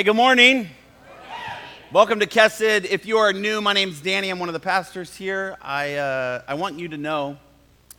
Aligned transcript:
Hey, 0.00 0.04
good 0.04 0.16
morning. 0.16 0.66
Welcome 1.92 2.20
to 2.20 2.26
Kesed. 2.26 2.86
If 2.86 3.04
you 3.04 3.18
are 3.18 3.34
new, 3.34 3.60
my 3.60 3.74
name's 3.74 4.00
Danny. 4.00 4.30
I'm 4.30 4.38
one 4.38 4.48
of 4.48 4.54
the 4.54 4.58
pastors 4.58 5.14
here. 5.14 5.58
I, 5.60 5.96
uh, 5.96 6.42
I 6.48 6.54
want 6.54 6.78
you 6.78 6.88
to 6.88 6.96
know 6.96 7.36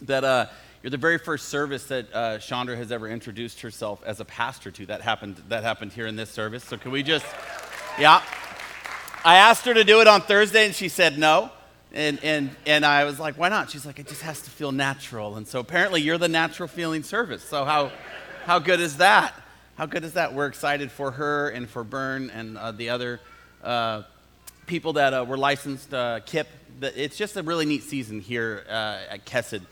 that 0.01 0.23
uh, 0.23 0.47
you're 0.81 0.89
the 0.89 0.97
very 0.97 1.19
first 1.19 1.49
service 1.49 1.83
that 1.89 2.07
uh, 2.11 2.39
Chandra 2.39 2.75
has 2.75 2.91
ever 2.91 3.07
introduced 3.07 3.61
herself 3.61 4.01
as 4.03 4.19
a 4.19 4.25
pastor 4.25 4.71
to. 4.71 4.87
That 4.87 5.01
happened, 5.01 5.43
that 5.49 5.61
happened 5.61 5.93
here 5.93 6.07
in 6.07 6.15
this 6.15 6.31
service. 6.31 6.63
So, 6.63 6.75
can 6.75 6.89
we 6.89 7.03
just, 7.03 7.27
yeah. 7.99 8.23
I 9.23 9.35
asked 9.35 9.65
her 9.65 9.73
to 9.75 9.83
do 9.83 10.01
it 10.01 10.07
on 10.07 10.21
Thursday, 10.21 10.65
and 10.65 10.73
she 10.73 10.89
said 10.89 11.19
no. 11.19 11.51
And, 11.93 12.19
and, 12.23 12.49
and 12.65 12.83
I 12.83 13.03
was 13.03 13.19
like, 13.19 13.37
why 13.37 13.49
not? 13.49 13.69
She's 13.69 13.85
like, 13.85 13.99
it 13.99 14.07
just 14.07 14.23
has 14.23 14.41
to 14.41 14.49
feel 14.49 14.71
natural. 14.71 15.35
And 15.35 15.47
so 15.47 15.59
apparently 15.59 16.01
you're 16.01 16.17
the 16.17 16.27
natural 16.27 16.67
feeling 16.67 17.03
service. 17.03 17.43
So 17.43 17.63
how, 17.63 17.91
how 18.45 18.57
good 18.57 18.79
is 18.79 18.97
that? 18.97 19.35
How 19.81 19.87
good 19.87 20.03
is 20.03 20.13
that? 20.13 20.35
We're 20.35 20.45
excited 20.45 20.91
for 20.91 21.09
her 21.09 21.49
and 21.49 21.67
for 21.67 21.83
Bern 21.83 22.29
and 22.29 22.55
uh, 22.55 22.71
the 22.71 22.89
other 22.89 23.19
uh, 23.63 24.03
people 24.67 24.93
that 24.93 25.11
uh, 25.11 25.25
were 25.27 25.39
licensed, 25.39 25.91
uh, 25.91 26.19
KIP. 26.19 26.47
It's 26.83 27.17
just 27.17 27.35
a 27.35 27.41
really 27.41 27.65
neat 27.65 27.81
season 27.81 28.21
here 28.21 28.63
uh, 28.69 28.99
at 29.09 29.25
Kesed. 29.25 29.63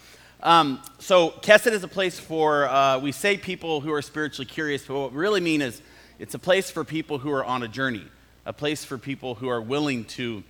Um, 0.42 0.82
so, 0.98 1.30
Kesed 1.30 1.72
is 1.74 1.84
a 1.84 1.88
place 1.88 2.18
for, 2.20 3.00
we 3.04 3.12
say 3.12 3.38
people 3.38 3.82
who 3.82 3.94
are 3.94 4.02
spiritually 4.02 4.48
curious, 4.48 4.84
but 4.84 4.98
what 4.98 5.12
we 5.12 5.20
really 5.20 5.42
mean 5.42 5.62
is 5.62 5.80
it's 6.18 6.34
a 6.34 6.40
place 6.40 6.72
for 6.72 6.84
people 6.84 7.20
who 7.20 7.32
are 7.32 7.46
on 7.46 7.62
a 7.62 7.68
journey, 7.68 8.08
a 8.48 8.52
place 8.52 8.84
for 8.84 8.98
people 8.98 9.36
who 9.36 9.48
are 9.48 9.62
willing 9.62 10.06
to 10.06 10.44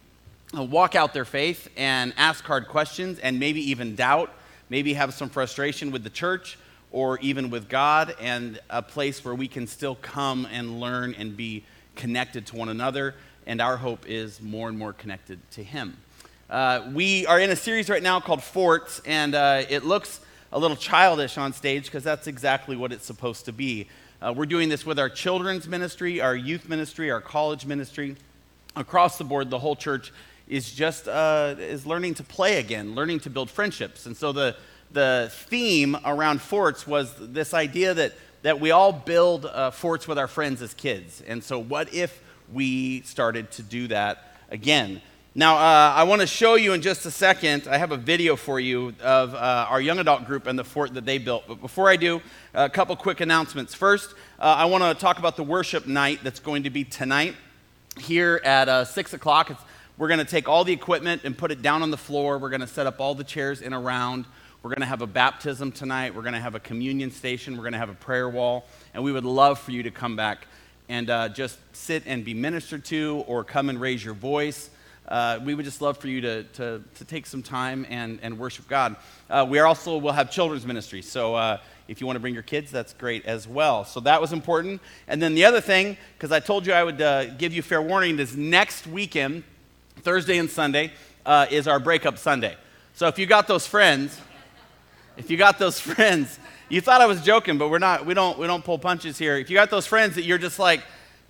walk 0.53 0.95
out 0.95 1.13
their 1.13 1.25
faith 1.25 1.67
and 1.75 2.13
ask 2.15 2.45
hard 2.45 2.69
questions 2.69 3.19
and 3.19 3.37
maybe 3.41 3.71
even 3.71 3.97
doubt, 3.97 4.31
maybe 4.69 4.93
have 4.93 5.13
some 5.13 5.27
frustration 5.27 5.91
with 5.91 6.05
the 6.05 6.09
church 6.09 6.57
or 6.91 7.19
even 7.19 7.49
with 7.49 7.69
God, 7.69 8.15
and 8.19 8.59
a 8.69 8.81
place 8.81 9.23
where 9.23 9.35
we 9.35 9.47
can 9.47 9.67
still 9.67 9.95
come 9.95 10.47
and 10.51 10.79
learn 10.79 11.13
and 11.13 11.37
be 11.37 11.63
connected 11.95 12.45
to 12.47 12.55
one 12.55 12.69
another. 12.69 13.15
And 13.45 13.61
our 13.61 13.77
hope 13.77 14.07
is 14.07 14.41
more 14.41 14.69
and 14.69 14.77
more 14.77 14.93
connected 14.93 15.39
to 15.51 15.63
Him. 15.63 15.97
Uh, 16.49 16.89
we 16.93 17.25
are 17.27 17.39
in 17.39 17.51
a 17.51 17.55
series 17.55 17.89
right 17.89 18.01
now 18.01 18.19
called 18.19 18.41
Forts, 18.41 19.01
and 19.05 19.35
uh, 19.35 19.63
it 19.69 19.85
looks 19.85 20.19
a 20.51 20.57
little 20.57 20.77
childish 20.77 21.37
on 21.37 21.53
stage 21.53 21.85
because 21.85 22.03
that's 22.03 22.25
exactly 22.25 22.75
what 22.75 22.91
it's 22.91 23.05
supposed 23.05 23.45
to 23.45 23.53
be. 23.53 23.87
Uh, 24.21 24.33
we're 24.35 24.45
doing 24.45 24.67
this 24.67 24.85
with 24.85 24.99
our 24.99 25.09
children's 25.09 25.67
ministry, 25.67 26.19
our 26.19 26.35
youth 26.35 26.67
ministry, 26.67 27.11
our 27.11 27.21
college 27.21 27.65
ministry. 27.65 28.15
Across 28.75 29.17
the 29.17 29.23
board, 29.23 29.49
the 29.49 29.59
whole 29.59 29.75
church 29.75 30.11
is 30.47 30.73
just 30.73 31.07
uh, 31.07 31.55
is 31.59 31.85
learning 31.85 32.15
to 32.15 32.23
play 32.23 32.57
again, 32.59 32.95
learning 32.95 33.19
to 33.21 33.29
build 33.29 33.49
friendships. 33.49 34.07
And 34.07 34.17
so 34.17 34.31
the 34.31 34.55
the 34.91 35.31
theme 35.31 35.97
around 36.05 36.41
forts 36.41 36.87
was 36.87 37.13
this 37.19 37.53
idea 37.53 37.93
that, 37.93 38.13
that 38.41 38.59
we 38.59 38.71
all 38.71 38.91
build 38.91 39.45
uh, 39.45 39.71
forts 39.71 40.07
with 40.07 40.17
our 40.17 40.27
friends 40.27 40.61
as 40.61 40.73
kids. 40.73 41.21
And 41.27 41.43
so, 41.43 41.59
what 41.59 41.93
if 41.93 42.21
we 42.51 43.01
started 43.01 43.51
to 43.51 43.63
do 43.63 43.87
that 43.87 44.35
again? 44.49 45.01
Now, 45.35 45.57
uh, 45.57 45.93
I 45.95 46.03
want 46.03 46.21
to 46.21 46.27
show 46.27 46.55
you 46.55 46.73
in 46.73 46.81
just 46.81 47.05
a 47.05 47.11
second. 47.11 47.67
I 47.67 47.77
have 47.77 47.91
a 47.91 47.97
video 47.97 48.35
for 48.35 48.59
you 48.59 48.95
of 48.99 49.35
uh, 49.35 49.67
our 49.69 49.79
young 49.79 49.99
adult 49.99 50.25
group 50.25 50.47
and 50.47 50.57
the 50.57 50.63
fort 50.63 50.95
that 50.95 51.05
they 51.05 51.19
built. 51.19 51.43
But 51.47 51.61
before 51.61 51.87
I 51.87 51.97
do, 51.97 52.19
a 52.55 52.67
couple 52.67 52.95
quick 52.95 53.21
announcements. 53.21 53.75
First, 53.75 54.15
uh, 54.39 54.43
I 54.43 54.65
want 54.65 54.83
to 54.83 54.99
talk 54.99 55.19
about 55.19 55.35
the 55.35 55.43
worship 55.43 55.85
night 55.85 56.21
that's 56.23 56.39
going 56.39 56.63
to 56.63 56.71
be 56.71 56.83
tonight 56.83 57.35
here 57.99 58.41
at 58.43 58.67
uh, 58.67 58.85
6 58.85 59.13
o'clock. 59.13 59.51
It's, 59.51 59.61
we're 59.99 60.07
going 60.07 60.19
to 60.19 60.25
take 60.25 60.49
all 60.49 60.63
the 60.63 60.73
equipment 60.73 61.21
and 61.25 61.37
put 61.37 61.51
it 61.51 61.61
down 61.61 61.83
on 61.83 61.91
the 61.91 61.97
floor. 61.97 62.39
We're 62.39 62.49
going 62.49 62.61
to 62.61 62.67
set 62.67 62.87
up 62.87 62.99
all 62.99 63.13
the 63.13 63.23
chairs 63.23 63.61
in 63.61 63.71
a 63.71 63.79
round. 63.79 64.25
We're 64.61 64.71
going 64.71 64.81
to 64.81 64.87
have 64.87 65.01
a 65.01 65.07
baptism 65.07 65.71
tonight. 65.71 66.13
We're 66.13 66.21
going 66.21 66.33
to 66.33 66.41
have 66.41 66.53
a 66.53 66.59
communion 66.59 67.11
station. 67.11 67.55
We're 67.55 67.63
going 67.63 67.73
to 67.73 67.79
have 67.79 67.89
a 67.89 67.93
prayer 67.93 68.27
wall. 68.27 68.65
And 68.93 69.05
we 69.05 69.13
would 69.13 69.23
love 69.23 69.57
for 69.57 69.71
you 69.71 69.83
to 69.83 69.91
come 69.91 70.17
back 70.17 70.47
and 70.89 71.09
uh, 71.09 71.29
just 71.29 71.57
sit 71.71 72.03
and 72.05 72.25
be 72.25 72.33
ministered 72.33 72.83
to 72.85 73.23
or 73.25 73.45
come 73.45 73.69
and 73.69 73.79
raise 73.79 74.03
your 74.03 74.15
voice. 74.15 74.69
Uh, 75.07 75.39
we 75.45 75.55
would 75.55 75.63
just 75.63 75.81
love 75.81 75.97
for 75.97 76.09
you 76.09 76.19
to, 76.19 76.43
to, 76.43 76.83
to 76.95 77.05
take 77.05 77.25
some 77.25 77.41
time 77.41 77.85
and, 77.89 78.19
and 78.21 78.37
worship 78.37 78.67
God. 78.67 78.97
Uh, 79.29 79.45
we 79.47 79.59
also 79.59 79.97
will 79.97 80.11
have 80.11 80.29
children's 80.29 80.65
ministry. 80.65 81.01
So 81.03 81.35
uh, 81.35 81.59
if 81.87 82.01
you 82.01 82.05
want 82.05 82.17
to 82.17 82.19
bring 82.19 82.33
your 82.33 82.43
kids, 82.43 82.69
that's 82.69 82.91
great 82.91 83.25
as 83.25 83.47
well. 83.47 83.85
So 83.85 84.01
that 84.01 84.19
was 84.19 84.33
important. 84.33 84.81
And 85.07 85.21
then 85.21 85.35
the 85.35 85.45
other 85.45 85.61
thing, 85.61 85.95
because 86.17 86.33
I 86.33 86.41
told 86.41 86.67
you 86.67 86.73
I 86.73 86.83
would 86.83 87.01
uh, 87.01 87.27
give 87.35 87.53
you 87.53 87.61
fair 87.61 87.81
warning, 87.81 88.19
is 88.19 88.35
next 88.35 88.87
weekend, 88.87 89.45
Thursday 90.01 90.37
and 90.37 90.49
Sunday, 90.49 90.91
uh, 91.25 91.45
is 91.49 91.65
our 91.65 91.79
breakup 91.79 92.17
Sunday. 92.17 92.57
So 92.93 93.07
if 93.07 93.17
you 93.17 93.25
got 93.25 93.47
those 93.47 93.65
friends, 93.65 94.19
if 95.19 95.29
you 95.29 95.35
got 95.35 95.59
those 95.59 95.79
friends, 95.79 96.39
you 96.69 96.81
thought 96.81 97.01
I 97.01 97.05
was 97.05 97.21
joking, 97.21 97.57
but 97.57 97.69
we're 97.69 97.77
not, 97.77 98.05
we 98.05 98.13
don't, 98.13 98.39
we 98.39 98.47
don't 98.47 98.63
pull 98.63 98.79
punches 98.79 99.17
here. 99.17 99.37
If 99.37 99.49
you 99.49 99.55
got 99.55 99.69
those 99.69 99.85
friends 99.85 100.15
that 100.15 100.23
you're 100.23 100.37
just 100.37 100.57
like, 100.57 100.81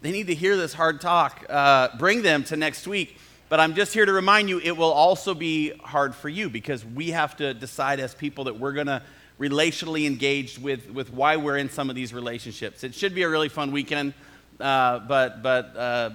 they 0.01 0.11
need 0.11 0.27
to 0.27 0.35
hear 0.35 0.55
this 0.55 0.73
hard 0.73 1.01
talk, 1.01 1.45
uh, 1.49 1.89
bring 1.97 2.21
them 2.21 2.43
to 2.45 2.55
next 2.55 2.87
week. 2.87 3.17
But 3.49 3.59
I'm 3.59 3.73
just 3.73 3.93
here 3.93 4.05
to 4.05 4.13
remind 4.13 4.47
you, 4.47 4.59
it 4.59 4.77
will 4.77 4.91
also 4.91 5.33
be 5.33 5.71
hard 5.79 6.13
for 6.13 6.29
you 6.29 6.49
because 6.49 6.85
we 6.85 7.09
have 7.09 7.35
to 7.37 7.53
decide 7.53 7.99
as 7.99 8.13
people 8.13 8.43
that 8.43 8.59
we're 8.59 8.73
going 8.73 8.87
to 8.87 9.01
relationally 9.39 10.05
engage 10.05 10.59
with, 10.59 10.89
with 10.91 11.11
why 11.11 11.37
we're 11.37 11.57
in 11.57 11.69
some 11.69 11.89
of 11.89 11.95
these 11.95 12.13
relationships. 12.13 12.83
It 12.83 12.93
should 12.93 13.15
be 13.15 13.23
a 13.23 13.29
really 13.29 13.49
fun 13.49 13.71
weekend, 13.71 14.13
uh, 14.59 14.99
but, 14.99 15.41
but 15.41 15.75
uh, 15.75 16.11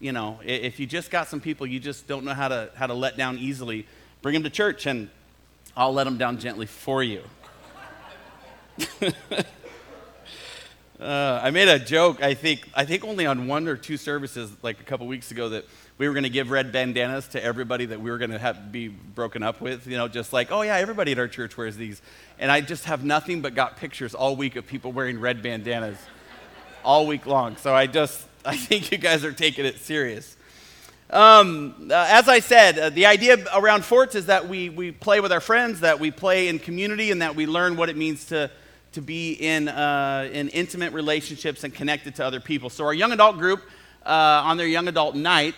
you 0.00 0.12
know, 0.12 0.40
if 0.42 0.80
you 0.80 0.86
just 0.86 1.10
got 1.10 1.28
some 1.28 1.40
people 1.40 1.66
you 1.66 1.78
just 1.78 2.06
don't 2.06 2.24
know 2.24 2.32
how 2.32 2.48
to, 2.48 2.70
how 2.74 2.86
to 2.86 2.94
let 2.94 3.18
down 3.18 3.36
easily, 3.36 3.86
bring 4.22 4.32
them 4.32 4.44
to 4.44 4.50
church 4.50 4.86
and 4.86 5.10
I'll 5.78 5.92
let 5.92 6.04
them 6.04 6.18
down 6.18 6.38
gently 6.38 6.66
for 6.66 7.04
you. 7.04 7.22
uh, 11.00 11.40
I 11.40 11.50
made 11.52 11.68
a 11.68 11.78
joke, 11.78 12.20
I 12.20 12.34
think, 12.34 12.68
I 12.74 12.84
think 12.84 13.04
only 13.04 13.26
on 13.26 13.46
one 13.46 13.68
or 13.68 13.76
two 13.76 13.96
services, 13.96 14.50
like 14.60 14.80
a 14.80 14.82
couple 14.82 15.06
weeks 15.06 15.30
ago, 15.30 15.50
that 15.50 15.66
we 15.96 16.08
were 16.08 16.14
going 16.14 16.24
to 16.24 16.30
give 16.30 16.50
red 16.50 16.72
bandanas 16.72 17.28
to 17.28 17.44
everybody 17.44 17.86
that 17.86 18.00
we 18.00 18.10
were 18.10 18.18
going 18.18 18.32
to 18.32 18.40
have 18.40 18.72
be 18.72 18.88
broken 18.88 19.44
up 19.44 19.60
with. 19.60 19.86
You 19.86 19.96
know, 19.96 20.08
just 20.08 20.32
like, 20.32 20.50
oh 20.50 20.62
yeah, 20.62 20.78
everybody 20.78 21.12
at 21.12 21.18
our 21.20 21.28
church 21.28 21.56
wears 21.56 21.76
these. 21.76 22.02
And 22.40 22.50
I 22.50 22.60
just 22.60 22.86
have 22.86 23.04
nothing 23.04 23.40
but 23.40 23.54
got 23.54 23.76
pictures 23.76 24.16
all 24.16 24.34
week 24.34 24.56
of 24.56 24.66
people 24.66 24.90
wearing 24.90 25.20
red 25.20 25.44
bandanas 25.44 25.98
all 26.84 27.06
week 27.06 27.24
long. 27.24 27.56
So 27.56 27.72
I 27.72 27.86
just, 27.86 28.26
I 28.44 28.56
think 28.56 28.90
you 28.90 28.98
guys 28.98 29.24
are 29.24 29.32
taking 29.32 29.64
it 29.64 29.78
serious. 29.78 30.36
Um, 31.10 31.88
uh, 31.90 32.06
as 32.06 32.28
I 32.28 32.40
said, 32.40 32.78
uh, 32.78 32.90
the 32.90 33.06
idea 33.06 33.38
around 33.54 33.82
forts 33.82 34.14
is 34.14 34.26
that 34.26 34.46
we, 34.46 34.68
we 34.68 34.92
play 34.92 35.20
with 35.20 35.32
our 35.32 35.40
friends, 35.40 35.80
that 35.80 35.98
we 35.98 36.10
play 36.10 36.48
in 36.48 36.58
community, 36.58 37.10
and 37.10 37.22
that 37.22 37.34
we 37.34 37.46
learn 37.46 37.76
what 37.76 37.88
it 37.88 37.96
means 37.96 38.26
to, 38.26 38.50
to 38.92 39.00
be 39.00 39.32
in, 39.32 39.68
uh, 39.68 40.28
in 40.30 40.50
intimate 40.50 40.92
relationships 40.92 41.64
and 41.64 41.74
connected 41.74 42.14
to 42.16 42.24
other 42.26 42.40
people. 42.40 42.68
So, 42.68 42.84
our 42.84 42.92
young 42.92 43.12
adult 43.12 43.38
group, 43.38 43.62
uh, 44.04 44.42
on 44.44 44.58
their 44.58 44.66
young 44.66 44.86
adult 44.86 45.14
night, 45.14 45.54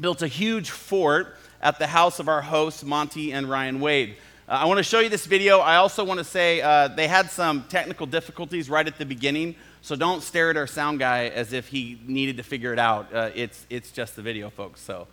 built 0.00 0.22
a 0.22 0.26
huge 0.26 0.70
fort 0.70 1.36
at 1.60 1.78
the 1.78 1.86
house 1.86 2.18
of 2.18 2.28
our 2.28 2.40
hosts, 2.40 2.82
Monty 2.82 3.32
and 3.34 3.48
Ryan 3.50 3.80
Wade. 3.80 4.16
Uh, 4.48 4.52
I 4.52 4.64
want 4.64 4.78
to 4.78 4.82
show 4.82 5.00
you 5.00 5.10
this 5.10 5.26
video. 5.26 5.58
I 5.58 5.76
also 5.76 6.02
want 6.02 6.16
to 6.16 6.24
say 6.24 6.62
uh, 6.62 6.88
they 6.88 7.08
had 7.08 7.30
some 7.30 7.64
technical 7.64 8.06
difficulties 8.06 8.70
right 8.70 8.86
at 8.86 8.96
the 8.96 9.04
beginning. 9.04 9.54
So 9.82 9.96
don't 9.96 10.22
stare 10.22 10.50
at 10.50 10.56
our 10.56 10.66
sound 10.66 10.98
guy 10.98 11.26
as 11.28 11.52
if 11.52 11.68
he 11.68 12.00
needed 12.06 12.36
to 12.38 12.42
figure 12.42 12.72
it 12.72 12.78
out. 12.78 13.12
Uh, 13.14 13.30
it's, 13.34 13.66
it's 13.70 13.90
just 13.90 14.16
the 14.16 14.22
video, 14.22 14.50
folks. 14.50 14.80
So 14.80 15.06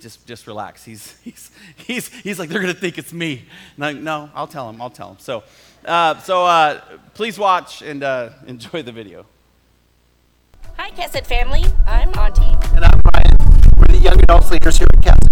just, 0.00 0.26
just 0.26 0.46
relax. 0.46 0.84
He's, 0.84 1.18
he's, 1.24 1.50
he's, 1.76 2.08
he's 2.08 2.38
like, 2.38 2.48
they're 2.48 2.62
going 2.62 2.74
to 2.74 2.80
think 2.80 2.98
it's 2.98 3.12
me. 3.12 3.44
No, 3.76 3.92
no, 3.92 4.30
I'll 4.34 4.46
tell 4.46 4.68
him. 4.68 4.80
I'll 4.80 4.90
tell 4.90 5.10
him. 5.10 5.18
So, 5.18 5.44
uh, 5.84 6.18
so 6.18 6.44
uh, 6.46 6.80
please 7.14 7.38
watch 7.38 7.82
and 7.82 8.02
uh, 8.02 8.30
enjoy 8.46 8.82
the 8.82 8.92
video. 8.92 9.26
Hi, 10.76 10.90
Kesed 10.90 11.26
family. 11.26 11.64
I'm 11.86 12.08
Auntie. 12.18 12.42
And 12.74 12.84
I'm 12.84 13.00
Ryan. 13.12 13.36
We're 13.76 13.86
the 13.86 14.00
young 14.02 14.20
adults 14.22 14.50
leaders 14.50 14.78
here 14.78 14.88
at 14.92 15.00
Kesed. 15.00 15.23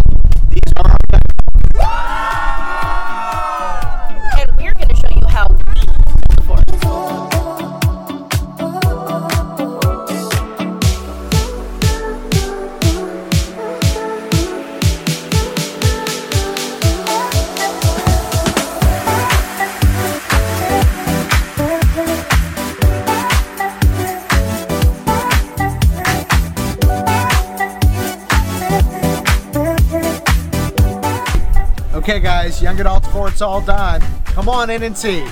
Okay, 32.03 32.19
guys, 32.19 32.61
young 32.61 32.81
adults 32.81 33.07
for 33.11 33.29
it's 33.29 33.41
all 33.41 33.61
done. 33.61 34.03
Come 34.25 34.49
on 34.49 34.71
in 34.71 34.83
and 34.83 34.99
see. 34.99 35.25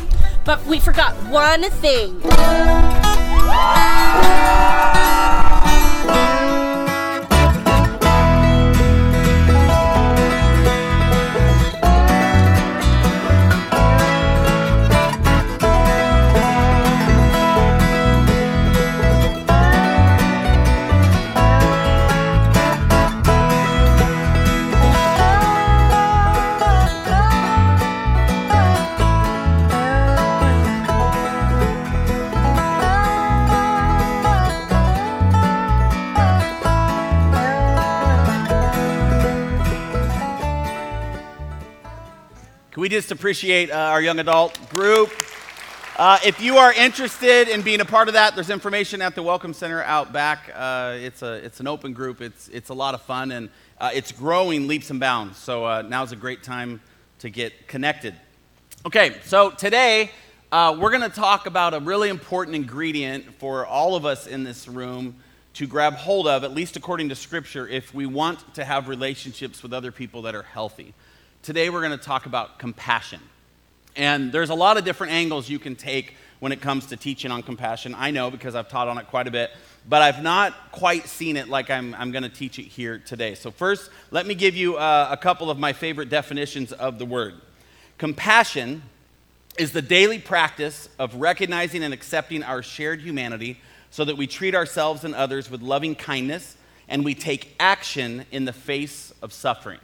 But 0.45 0.65
we 0.67 0.79
forgot 0.79 1.17
one 1.29 1.63
thing. 1.69 2.21
Just 42.91 43.13
appreciate 43.13 43.71
uh, 43.71 43.77
our 43.77 44.03
young 44.03 44.19
adult 44.19 44.69
group. 44.69 45.13
Uh, 45.97 46.19
if 46.27 46.41
you 46.41 46.57
are 46.57 46.73
interested 46.73 47.47
in 47.47 47.63
being 47.63 47.81
a 47.81 47.85
part 47.85 48.09
of 48.09 48.15
that, 48.15 48.35
there's 48.35 48.51
information 48.51 49.01
at 49.01 49.15
the 49.15 49.23
Welcome 49.23 49.55
Center 49.55 49.81
out 49.85 50.13
back. 50.13 50.51
Uh, 50.53 50.97
it's, 50.99 51.23
a, 51.23 51.35
it's 51.35 51.61
an 51.61 51.69
open 51.69 51.93
group, 51.93 52.21
it's, 52.21 52.49
it's 52.49 52.71
a 52.71 52.75
lot 52.75 52.95
of 52.95 53.03
fun, 53.03 53.31
and 53.31 53.49
uh, 53.79 53.91
it's 53.95 54.11
growing 54.11 54.67
leaps 54.67 54.91
and 54.91 54.99
bounds. 54.99 55.39
So 55.39 55.65
uh, 55.65 55.83
now's 55.83 56.11
a 56.11 56.17
great 56.17 56.43
time 56.43 56.81
to 57.21 57.31
get 57.31 57.69
connected. 57.69 58.17
Okay, 58.85 59.19
so 59.23 59.51
today 59.51 60.11
uh, 60.51 60.77
we're 60.77 60.91
going 60.91 61.09
to 61.09 61.17
talk 61.17 61.47
about 61.47 61.75
a 61.75 61.79
really 61.79 62.09
important 62.09 62.57
ingredient 62.57 63.35
for 63.35 63.65
all 63.67 63.95
of 63.95 64.05
us 64.05 64.27
in 64.27 64.43
this 64.43 64.67
room 64.67 65.15
to 65.55 65.69
grab 65.69 65.95
hold 65.95 66.27
of, 66.27 66.43
at 66.43 66.55
least 66.55 66.77
according 66.77 67.09
to 67.11 67.15
Scripture, 67.15 67.69
if 67.69 67.95
we 67.95 68.05
want 68.05 68.53
to 68.55 68.65
have 68.65 68.89
relationships 68.89 69.63
with 69.63 69.73
other 69.73 69.93
people 69.93 70.23
that 70.23 70.35
are 70.35 70.43
healthy. 70.43 70.93
Today 71.43 71.71
we're 71.71 71.81
going 71.81 71.99
to 71.99 72.05
talk 72.05 72.27
about 72.27 72.59
compassion. 72.59 73.19
And 73.97 74.31
there's 74.31 74.51
a 74.51 74.55
lot 74.55 74.77
of 74.77 74.85
different 74.85 75.15
angles 75.15 75.49
you 75.49 75.59
can 75.59 75.75
take 75.75 76.15
when 76.39 76.53
it 76.53 76.61
comes 76.61 76.87
to 76.87 76.99
teaching 76.99 77.31
on 77.31 77.43
compassion. 77.43 77.95
I 77.97 78.11
know 78.11 78.31
because 78.31 78.55
I've 78.55 78.69
taught 78.69 78.89
on 78.89 78.99
it 78.99 79.07
quite 79.07 79.27
a 79.27 79.31
bit, 79.31 79.51
but 79.89 80.03
I've 80.03 80.23
not 80.23 80.53
quite 80.71 81.09
seen 81.09 81.39
it 81.39 81.49
like 81.49 81.71
I'm, 81.71 81.95
I'm 81.95 82.13
going 82.13 82.25
to 82.25 82.29
teach 82.29 82.59
it 82.59 82.65
here 82.65 82.99
today. 82.99 83.35
So, 83.35 83.51
first, 83.51 83.91
let 84.11 84.27
me 84.27 84.35
give 84.35 84.55
you 84.55 84.77
uh, 84.77 85.09
a 85.11 85.17
couple 85.17 85.51
of 85.51 85.59
my 85.59 85.73
favorite 85.73 86.11
definitions 86.11 86.73
of 86.73 86.99
the 86.99 87.07
word. 87.07 87.41
Compassion 87.97 88.83
is 89.57 89.73
the 89.73 89.83
daily 89.83 90.19
practice 90.19 90.91
of 90.99 91.15
recognizing 91.15 91.83
and 91.83 91.95
accepting 91.95 92.43
our 92.43 92.63
shared 92.63 93.01
humanity 93.01 93.59
so 93.91 94.05
that 94.05 94.19
we 94.19 94.27
treat 94.27 94.55
ourselves 94.55 95.05
and 95.05 95.15
others 95.15 95.51
with 95.51 95.63
loving 95.63 95.95
kindness 95.95 96.59
and 96.87 97.03
we 97.03 97.15
take 97.15 97.55
action 97.59 98.27
in 98.31 98.45
the 98.45 98.53
face 98.53 99.15
of 99.23 99.33
suffering. 99.33 99.81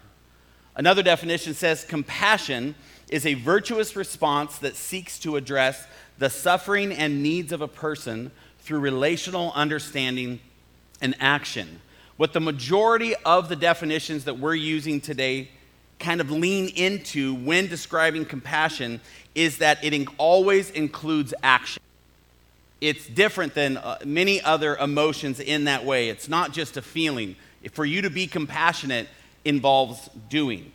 Another 0.76 1.02
definition 1.02 1.54
says 1.54 1.84
compassion 1.84 2.74
is 3.08 3.24
a 3.24 3.34
virtuous 3.34 3.96
response 3.96 4.58
that 4.58 4.76
seeks 4.76 5.18
to 5.20 5.36
address 5.36 5.86
the 6.18 6.28
suffering 6.28 6.92
and 6.92 7.22
needs 7.22 7.50
of 7.50 7.62
a 7.62 7.68
person 7.68 8.30
through 8.60 8.80
relational 8.80 9.52
understanding 9.54 10.38
and 11.00 11.14
action. 11.18 11.80
What 12.16 12.32
the 12.32 12.40
majority 12.40 13.14
of 13.24 13.48
the 13.48 13.56
definitions 13.56 14.24
that 14.24 14.38
we're 14.38 14.54
using 14.54 15.00
today 15.00 15.50
kind 15.98 16.20
of 16.20 16.30
lean 16.30 16.68
into 16.68 17.34
when 17.34 17.68
describing 17.68 18.24
compassion 18.24 19.00
is 19.34 19.58
that 19.58 19.82
it 19.82 20.08
always 20.18 20.70
includes 20.70 21.32
action. 21.42 21.82
It's 22.80 23.06
different 23.06 23.54
than 23.54 23.78
uh, 23.78 23.98
many 24.04 24.42
other 24.42 24.76
emotions 24.76 25.40
in 25.40 25.64
that 25.64 25.84
way. 25.84 26.10
It's 26.10 26.28
not 26.28 26.52
just 26.52 26.76
a 26.76 26.82
feeling. 26.82 27.36
For 27.72 27.84
you 27.84 28.02
to 28.02 28.10
be 28.10 28.26
compassionate 28.26 29.08
involves 29.46 30.10
doing. 30.28 30.72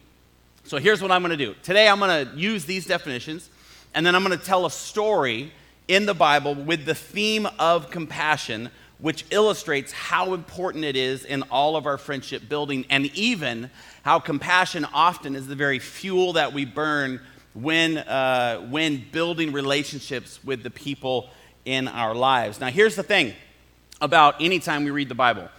So 0.64 0.78
here's 0.78 1.02
what 1.02 1.12
I'm 1.12 1.22
going 1.22 1.38
to 1.38 1.46
do. 1.46 1.54
Today 1.62 1.88
I'm 1.88 2.00
going 2.00 2.28
to 2.28 2.38
use 2.38 2.66
these 2.66 2.86
definitions, 2.86 3.50
and 3.94 4.06
then 4.06 4.16
I'm 4.16 4.24
going 4.24 4.38
to 4.38 4.44
tell 4.44 4.66
a 4.66 4.72
story 4.72 5.52
in 5.88 6.06
the 6.06 6.14
Bible 6.14 6.56
with 6.56 6.86
the 6.86 6.96
theme 6.96 7.48
of 7.60 7.92
compassion, 7.92 8.70
which 9.00 9.26
illustrates 9.32 9.92
how 9.92 10.34
important 10.34 10.86
it 10.86 10.96
is 10.96 11.26
in 11.26 11.44
all 11.44 11.76
of 11.76 11.86
our 11.86 11.98
friendship 11.98 12.48
building, 12.48 12.86
and 12.90 13.08
even 13.08 13.70
how 14.04 14.20
compassion 14.20 14.86
often 14.94 15.36
is 15.36 15.48
the 15.48 15.56
very 15.56 15.80
fuel 15.80 16.34
that 16.34 16.54
we 16.54 16.64
burn 16.64 17.20
when, 17.54 17.98
uh, 17.98 18.62
when 18.70 19.04
building 19.12 19.52
relationships 19.52 20.40
with 20.44 20.64
the 20.64 20.70
people 20.70 21.30
in 21.66 21.90
our 21.90 22.16
lives. 22.16 22.60
Now, 22.62 22.68
here's 22.68 22.96
the 22.96 23.04
thing 23.04 23.34
about 24.00 24.42
anytime 24.42 24.86
we 24.86 24.92
read 24.92 25.10
the 25.10 25.16
Bible. 25.16 25.50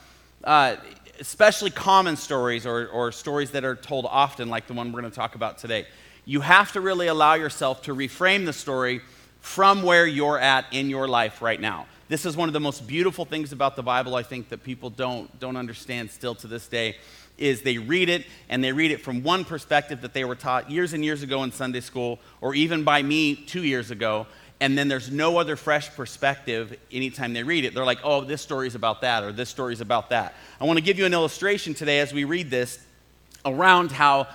Uh, 0.42 0.76
especially 1.22 1.70
common 1.70 2.16
stories 2.16 2.66
or, 2.66 2.88
or 2.88 3.12
stories 3.12 3.52
that 3.52 3.64
are 3.64 3.76
told 3.76 4.04
often, 4.06 4.48
like 4.48 4.66
the 4.66 4.72
one 4.72 4.90
we're 4.90 5.00
going 5.00 5.10
to 5.12 5.16
talk 5.16 5.36
about 5.36 5.56
today, 5.56 5.86
you 6.24 6.40
have 6.40 6.72
to 6.72 6.80
really 6.80 7.06
allow 7.06 7.34
yourself 7.34 7.80
to 7.82 7.94
reframe 7.94 8.44
the 8.44 8.52
story 8.52 9.00
from 9.40 9.84
where 9.84 10.04
you're 10.04 10.36
at 10.36 10.64
in 10.72 10.90
your 10.90 11.06
life 11.06 11.40
right 11.40 11.60
now. 11.60 11.86
This 12.08 12.26
is 12.26 12.36
one 12.36 12.48
of 12.48 12.52
the 12.52 12.60
most 12.60 12.88
beautiful 12.88 13.24
things 13.24 13.52
about 13.52 13.76
the 13.76 13.84
Bible, 13.84 14.16
I 14.16 14.24
think, 14.24 14.48
that 14.48 14.64
people 14.64 14.90
don't, 14.90 15.38
don't 15.38 15.56
understand 15.56 16.10
still 16.10 16.34
to 16.34 16.48
this 16.48 16.66
day, 16.66 16.96
is 17.38 17.62
they 17.62 17.78
read 17.78 18.08
it 18.08 18.26
and 18.48 18.62
they 18.62 18.72
read 18.72 18.90
it 18.90 19.00
from 19.00 19.22
one 19.22 19.44
perspective 19.44 20.00
that 20.00 20.12
they 20.14 20.24
were 20.24 20.34
taught 20.34 20.72
years 20.72 20.92
and 20.92 21.04
years 21.04 21.22
ago 21.22 21.44
in 21.44 21.52
Sunday 21.52 21.80
school, 21.80 22.18
or 22.40 22.52
even 22.52 22.82
by 22.82 23.00
me 23.00 23.36
two 23.36 23.62
years 23.62 23.92
ago, 23.92 24.26
and 24.62 24.78
then 24.78 24.86
there's 24.86 25.10
no 25.10 25.38
other 25.38 25.56
fresh 25.56 25.90
perspective 25.90 26.78
anytime 26.92 27.32
they 27.32 27.42
read 27.42 27.64
it. 27.64 27.74
They're 27.74 27.84
like, 27.84 27.98
oh, 28.04 28.20
this 28.22 28.40
story's 28.40 28.76
about 28.76 29.00
that, 29.00 29.24
or 29.24 29.32
this 29.32 29.48
story's 29.48 29.80
about 29.80 30.10
that. 30.10 30.34
I 30.60 30.66
want 30.66 30.78
to 30.78 30.84
give 30.84 31.00
you 31.00 31.04
an 31.04 31.12
illustration 31.12 31.74
today 31.74 31.98
as 31.98 32.14
we 32.14 32.22
read 32.22 32.48
this 32.48 32.78
around 33.44 33.90
how 33.90 34.28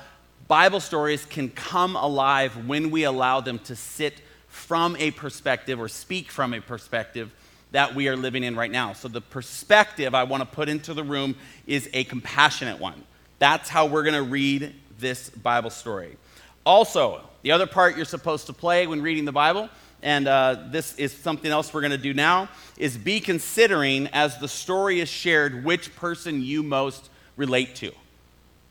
Bible 0.50 0.82
stories 0.82 1.24
can 1.24 1.50
come 1.50 1.96
alive 1.96 2.68
when 2.68 2.92
we 2.92 3.06
allow 3.06 3.40
them 3.40 3.58
to 3.60 3.76
sit 3.78 4.16
from 4.50 4.98
a 4.98 5.12
perspective 5.12 5.80
or 5.80 5.88
speak 5.88 6.30
from 6.30 6.54
a 6.54 6.60
perspective 6.60 7.34
that 7.72 7.96
we 7.96 8.10
are 8.10 8.18
living 8.18 8.44
in 8.44 8.54
right 8.54 8.72
now. 8.72 8.92
So, 8.92 9.08
the 9.08 9.22
perspective 9.22 10.14
I 10.14 10.26
want 10.26 10.42
to 10.42 10.46
put 10.46 10.68
into 10.68 10.94
the 10.94 11.06
room 11.06 11.38
is 11.68 11.90
a 11.94 12.04
compassionate 12.04 12.82
one. 12.82 13.02
That's 13.40 13.70
how 13.70 13.86
we're 13.86 14.04
going 14.04 14.14
to 14.14 14.30
read 14.30 14.76
this 15.00 15.30
Bible 15.30 15.70
story. 15.70 16.18
Also, 16.66 17.22
the 17.44 17.54
other 17.54 17.66
part 17.66 17.96
you're 17.96 18.04
supposed 18.04 18.48
to 18.48 18.54
play 18.54 18.88
when 18.88 19.02
reading 19.02 19.24
the 19.24 19.32
Bible 19.32 19.70
and 20.04 20.28
uh, 20.28 20.58
this 20.70 20.96
is 20.96 21.12
something 21.12 21.50
else 21.52 21.74
we're 21.74 21.82
going 21.82 21.92
to 21.92 21.98
do 21.98 22.14
now, 22.14 22.50
is 22.78 22.98
be 22.98 23.20
considering 23.20 24.08
as 24.08 24.38
the 24.38 24.48
story 24.48 25.00
is 25.00 25.10
shared 25.10 25.64
which 25.66 25.96
person 25.96 26.42
you 26.42 26.64
most 26.64 27.10
relate 27.36 27.76
to. 27.76 27.92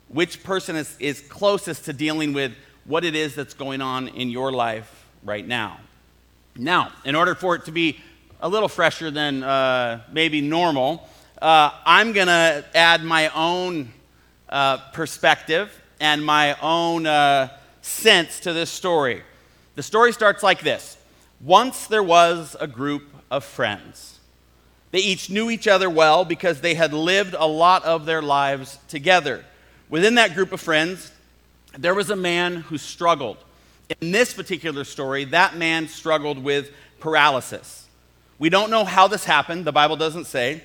Which 0.07 0.43
person 0.43 0.75
is, 0.75 0.95
is 0.99 1.21
closest 1.21 1.85
to 1.85 1.93
dealing 1.93 2.33
with 2.33 2.53
what 2.85 3.03
it 3.03 3.15
is 3.15 3.35
that's 3.35 3.53
going 3.53 3.81
on 3.81 4.07
in 4.09 4.29
your 4.29 4.51
life 4.51 5.05
right 5.23 5.45
now. 5.45 5.79
Now, 6.55 6.91
in 7.03 7.15
order 7.15 7.35
for 7.35 7.55
it 7.55 7.65
to 7.65 7.71
be 7.71 7.99
a 8.41 8.47
little 8.47 8.69
fresher 8.69 9.11
than 9.11 9.43
uh, 9.43 10.01
maybe 10.11 10.41
normal, 10.41 11.07
uh, 11.41 11.71
I'm 11.85 12.13
going 12.13 12.27
to 12.27 12.65
add 12.73 13.03
my 13.03 13.27
own 13.29 13.91
uh, 14.49 14.77
perspective 14.93 15.71
and 15.99 16.25
my 16.25 16.57
own 16.61 17.05
uh, 17.05 17.49
sense 17.81 18.39
to 18.41 18.53
this 18.53 18.69
story. 18.69 19.23
The 19.75 19.83
story 19.83 20.13
starts 20.13 20.41
like 20.41 20.61
this 20.61 20.96
once 21.41 21.87
there 21.87 22.03
was 22.03 22.55
a 22.59 22.67
group 22.67 23.03
of 23.29 23.43
friends. 23.43 24.19
They 24.91 24.99
each 24.99 25.29
knew 25.29 25.49
each 25.49 25.67
other 25.67 25.89
well 25.89 26.25
because 26.25 26.61
they 26.61 26.73
had 26.73 26.93
lived 26.93 27.35
a 27.37 27.47
lot 27.47 27.83
of 27.83 28.05
their 28.05 28.21
lives 28.21 28.79
together. 28.87 29.43
Within 29.89 30.15
that 30.15 30.33
group 30.33 30.51
of 30.51 30.61
friends, 30.61 31.11
there 31.77 31.93
was 31.93 32.09
a 32.09 32.15
man 32.15 32.57
who 32.57 32.77
struggled. 32.77 33.37
In 34.01 34.11
this 34.11 34.33
particular 34.33 34.83
story, 34.83 35.25
that 35.25 35.55
man 35.55 35.87
struggled 35.87 36.43
with 36.43 36.71
paralysis. 36.99 37.87
We 38.39 38.49
don't 38.49 38.69
know 38.69 38.85
how 38.85 39.07
this 39.07 39.25
happened, 39.25 39.65
the 39.65 39.71
Bible 39.71 39.95
doesn't 39.95 40.25
say. 40.25 40.63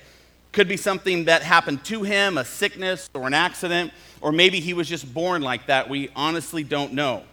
Could 0.51 0.67
be 0.67 0.77
something 0.77 1.25
that 1.25 1.41
happened 1.41 1.83
to 1.85 2.03
him, 2.03 2.37
a 2.37 2.45
sickness 2.45 3.09
or 3.13 3.27
an 3.27 3.33
accident, 3.33 3.91
or 4.21 4.31
maybe 4.31 4.59
he 4.59 4.73
was 4.73 4.87
just 4.87 5.11
born 5.13 5.41
like 5.41 5.67
that. 5.67 5.89
We 5.89 6.09
honestly 6.15 6.63
don't 6.63 6.93
know. 6.93 7.23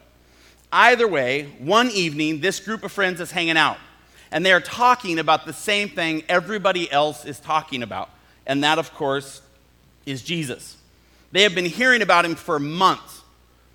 Either 0.73 1.09
way, 1.09 1.53
one 1.59 1.91
evening, 1.91 2.41
this 2.41 2.61
group 2.61 2.85
of 2.85 2.93
friends 2.93 3.21
is 3.21 3.33
hanging 3.33 3.57
out, 3.57 3.79
and 4.31 4.47
they 4.47 4.53
are 4.53 4.61
talking 4.61 5.19
about 5.19 5.45
the 5.45 5.53
same 5.53 5.89
thing 5.89 6.23
everybody 6.29 6.91
else 6.93 7.25
is 7.25 7.41
talking 7.41 7.83
about. 7.83 8.09
And 8.47 8.63
that, 8.63 8.79
of 8.79 8.95
course, 8.95 9.43
is 10.07 10.23
Jesus. 10.23 10.77
They 11.33 11.43
have 11.43 11.55
been 11.55 11.67
hearing 11.67 12.03
about 12.03 12.25
him 12.25 12.37
for 12.37 12.59
months. 12.61 13.23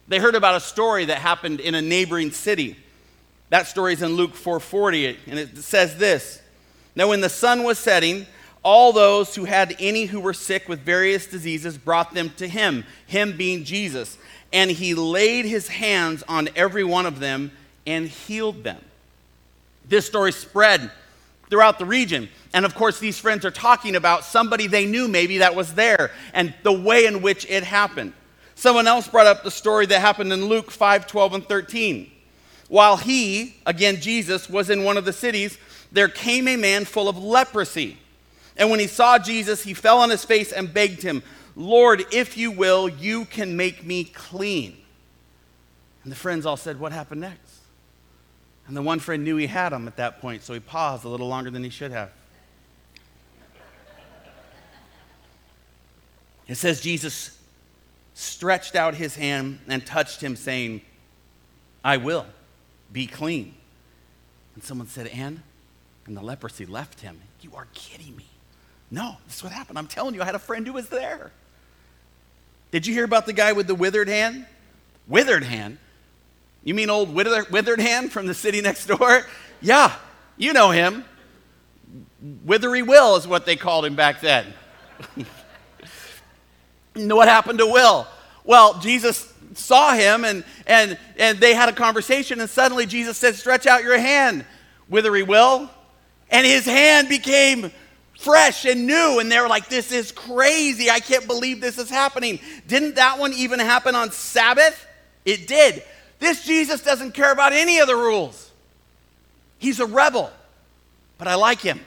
They 0.07 0.19
heard 0.19 0.35
about 0.35 0.55
a 0.55 0.59
story 0.59 1.05
that 1.05 1.17
happened 1.17 1.59
in 1.59 1.75
a 1.75 1.81
neighboring 1.81 2.31
city. 2.31 2.77
That 3.49 3.67
story 3.67 3.93
is 3.93 4.01
in 4.01 4.13
Luke 4.13 4.33
4:40, 4.33 5.17
and 5.27 5.37
it 5.37 5.57
says 5.57 5.97
this: 5.97 6.41
Now, 6.95 7.09
when 7.09 7.21
the 7.21 7.29
sun 7.29 7.63
was 7.63 7.77
setting, 7.77 8.25
all 8.63 8.93
those 8.93 9.35
who 9.35 9.45
had 9.45 9.75
any 9.79 10.05
who 10.05 10.19
were 10.19 10.33
sick 10.33 10.67
with 10.67 10.79
various 10.79 11.27
diseases 11.27 11.77
brought 11.77 12.13
them 12.13 12.31
to 12.37 12.47
him, 12.47 12.85
him 13.05 13.35
being 13.37 13.63
Jesus 13.63 14.17
and 14.55 14.71
he 14.71 14.95
laid 14.95 15.43
his 15.43 15.67
hands 15.67 16.23
on 16.29 16.47
every 16.55 16.85
one 16.85 17.05
of 17.05 17.19
them 17.19 17.51
and 17.85 18.07
healed 18.07 18.63
them. 18.63 18.79
This 19.89 20.05
story 20.05 20.31
spread 20.31 20.89
throughout 21.49 21.77
the 21.77 21.85
region. 21.85 22.29
And 22.53 22.63
of 22.63 22.73
course, 22.73 22.97
these 22.97 23.19
friends 23.19 23.43
are 23.43 23.51
talking 23.51 23.97
about 23.97 24.23
somebody 24.23 24.67
they 24.67 24.85
knew 24.85 25.09
maybe 25.09 25.39
that 25.39 25.55
was 25.55 25.73
there 25.73 26.09
and 26.33 26.53
the 26.63 26.71
way 26.71 27.05
in 27.05 27.21
which 27.21 27.45
it 27.49 27.65
happened. 27.65 28.13
Someone 28.55 28.87
else 28.87 29.09
brought 29.09 29.27
up 29.27 29.43
the 29.43 29.51
story 29.51 29.87
that 29.87 29.99
happened 29.99 30.31
in 30.31 30.45
Luke 30.45 30.71
5 30.71 31.05
12 31.05 31.33
and 31.33 31.45
13. 31.45 32.09
While 32.69 32.95
he, 32.95 33.57
again 33.65 33.99
Jesus, 33.99 34.49
was 34.49 34.69
in 34.69 34.85
one 34.85 34.95
of 34.95 35.03
the 35.03 35.11
cities, 35.11 35.57
there 35.91 36.07
came 36.07 36.47
a 36.47 36.55
man 36.55 36.85
full 36.85 37.09
of 37.09 37.17
leprosy. 37.17 37.97
And 38.55 38.69
when 38.69 38.79
he 38.79 38.87
saw 38.87 39.19
Jesus, 39.19 39.63
he 39.63 39.73
fell 39.73 39.99
on 39.99 40.09
his 40.09 40.23
face 40.23 40.53
and 40.53 40.73
begged 40.73 41.01
him, 41.01 41.23
Lord, 41.55 42.05
if 42.11 42.37
you 42.37 42.51
will, 42.51 42.89
you 42.89 43.25
can 43.25 43.55
make 43.55 43.85
me 43.85 44.03
clean. 44.03 44.77
And 46.03 46.11
the 46.11 46.15
friends 46.15 46.45
all 46.45 46.57
said, 46.57 46.79
What 46.79 46.91
happened 46.91 47.21
next? 47.21 47.59
And 48.67 48.75
the 48.75 48.81
one 48.81 48.99
friend 48.99 49.23
knew 49.23 49.37
he 49.37 49.47
had 49.47 49.71
him 49.71 49.87
at 49.87 49.97
that 49.97 50.21
point, 50.21 50.43
so 50.43 50.53
he 50.53 50.59
paused 50.59 51.05
a 51.05 51.09
little 51.09 51.27
longer 51.27 51.51
than 51.51 51.63
he 51.63 51.69
should 51.69 51.91
have. 51.91 52.09
It 56.47 56.55
says 56.55 56.81
Jesus 56.81 57.39
stretched 58.13 58.75
out 58.75 58.95
his 58.95 59.15
hand 59.15 59.59
and 59.67 59.85
touched 59.85 60.21
him, 60.21 60.35
saying, 60.35 60.81
I 61.83 61.97
will. 61.97 62.25
Be 62.91 63.07
clean. 63.07 63.55
And 64.53 64.63
someone 64.63 64.87
said, 64.87 65.07
And? 65.07 65.41
And 66.05 66.15
the 66.15 66.21
leprosy 66.21 66.65
left 66.65 67.01
him. 67.01 67.19
You 67.41 67.51
are 67.55 67.67
kidding 67.73 68.15
me. 68.15 68.25
No, 68.91 69.17
this 69.25 69.37
is 69.37 69.43
what 69.43 69.51
happened. 69.51 69.77
I'm 69.77 69.87
telling 69.87 70.13
you, 70.13 70.21
I 70.21 70.25
had 70.25 70.35
a 70.35 70.39
friend 70.39 70.65
who 70.65 70.73
was 70.73 70.89
there. 70.89 71.31
Did 72.71 72.87
you 72.87 72.93
hear 72.93 73.05
about 73.05 73.25
the 73.25 73.33
guy 73.33 73.53
with 73.53 73.67
the 73.67 73.75
withered 73.75 74.07
hand? 74.07 74.45
Withered 75.07 75.43
hand? 75.43 75.77
You 76.63 76.73
mean 76.73 76.89
old 76.89 77.13
wither, 77.13 77.45
withered 77.51 77.79
hand 77.79 78.11
from 78.11 78.27
the 78.27 78.33
city 78.33 78.61
next 78.61 78.85
door? 78.87 79.25
Yeah, 79.61 79.95
you 80.37 80.51
know 80.53 80.69
him. 80.69 81.05
Withery 82.43 82.83
Will 82.83 83.15
is 83.15 83.25
what 83.25 83.45
they 83.45 83.55
called 83.55 83.85
him 83.85 83.95
back 83.95 84.19
then. 84.19 84.45
what 86.93 87.27
happened 87.27 87.59
to 87.59 87.65
Will? 87.65 88.05
Well, 88.43 88.77
Jesus 88.79 89.33
saw 89.53 89.93
him 89.93 90.25
and, 90.25 90.43
and, 90.67 90.99
and 91.17 91.39
they 91.39 91.53
had 91.53 91.69
a 91.69 91.73
conversation, 91.73 92.41
and 92.41 92.49
suddenly 92.49 92.85
Jesus 92.85 93.17
said, 93.17 93.35
Stretch 93.35 93.65
out 93.65 93.83
your 93.83 93.97
hand, 93.97 94.45
Withery 94.89 95.23
Will. 95.23 95.69
And 96.29 96.45
his 96.45 96.65
hand 96.65 97.09
became 97.09 97.71
fresh 98.17 98.65
and 98.65 98.87
new. 98.87 99.19
And 99.19 99.31
they 99.31 99.39
were 99.39 99.47
like, 99.47 99.69
This 99.69 99.91
is 99.91 100.11
crazy. 100.11 100.89
I 100.89 100.99
can't 100.99 101.27
believe 101.27 101.61
this 101.61 101.77
is 101.77 101.89
happening. 101.89 102.39
Didn't 102.67 102.95
that 102.95 103.19
one 103.19 103.33
even 103.33 103.59
happen 103.59 103.95
on 103.95 104.11
Sabbath? 104.11 104.85
It 105.25 105.47
did. 105.47 105.83
This 106.19 106.45
Jesus 106.45 106.81
doesn't 106.81 107.13
care 107.13 107.31
about 107.31 107.53
any 107.53 107.79
of 107.79 107.87
the 107.87 107.95
rules. 107.95 108.51
He's 109.57 109.79
a 109.79 109.85
rebel, 109.85 110.31
but 111.17 111.27
I 111.27 111.35
like 111.35 111.59
him. 111.59 111.79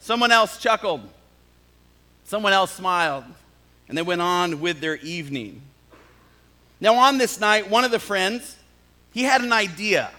Someone 0.00 0.30
else 0.30 0.58
chuckled. 0.58 1.00
Someone 2.24 2.52
else 2.52 2.72
smiled. 2.72 3.24
And 3.88 3.96
they 3.96 4.02
went 4.02 4.20
on 4.20 4.60
with 4.60 4.80
their 4.80 4.96
evening. 4.96 5.62
Now, 6.80 6.96
on 6.96 7.18
this 7.18 7.40
night, 7.40 7.70
one 7.70 7.84
of 7.84 7.90
the 7.90 7.98
friends, 7.98 8.56
he 9.12 9.22
had 9.22 9.40
an 9.42 9.52
idea, 9.52 10.10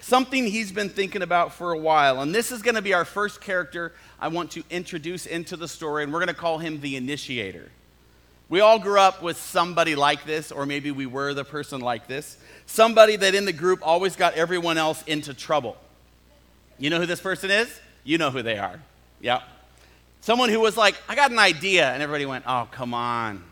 something 0.00 0.46
he's 0.46 0.72
been 0.72 0.88
thinking 0.88 1.22
about 1.22 1.52
for 1.52 1.72
a 1.72 1.78
while. 1.78 2.20
And 2.20 2.34
this 2.34 2.50
is 2.50 2.62
going 2.62 2.74
to 2.74 2.82
be 2.82 2.94
our 2.94 3.04
first 3.04 3.40
character 3.40 3.92
I 4.20 4.28
want 4.28 4.50
to 4.52 4.64
introduce 4.70 5.26
into 5.26 5.56
the 5.56 5.68
story, 5.68 6.02
and 6.02 6.12
we're 6.12 6.18
going 6.18 6.28
to 6.28 6.34
call 6.34 6.58
him 6.58 6.80
the 6.80 6.96
initiator. 6.96 7.70
We 8.48 8.60
all 8.60 8.78
grew 8.78 8.98
up 8.98 9.22
with 9.22 9.36
somebody 9.36 9.94
like 9.94 10.24
this, 10.24 10.50
or 10.50 10.66
maybe 10.66 10.90
we 10.90 11.06
were 11.06 11.34
the 11.34 11.44
person 11.44 11.80
like 11.80 12.06
this. 12.06 12.38
Somebody 12.66 13.16
that 13.16 13.34
in 13.34 13.44
the 13.44 13.52
group 13.52 13.80
always 13.82 14.16
got 14.16 14.34
everyone 14.34 14.78
else 14.78 15.02
into 15.06 15.34
trouble. 15.34 15.76
You 16.78 16.90
know 16.90 16.98
who 16.98 17.06
this 17.06 17.20
person 17.20 17.50
is? 17.50 17.68
You 18.04 18.18
know 18.18 18.30
who 18.30 18.42
they 18.42 18.58
are. 18.58 18.80
Yeah. 19.20 19.42
Someone 20.22 20.48
who 20.48 20.60
was 20.60 20.76
like, 20.76 20.96
I 21.08 21.14
got 21.14 21.30
an 21.30 21.38
idea, 21.38 21.90
and 21.90 22.02
everybody 22.02 22.26
went, 22.26 22.44
Oh, 22.46 22.68
come 22.70 22.94
on. 22.94 23.44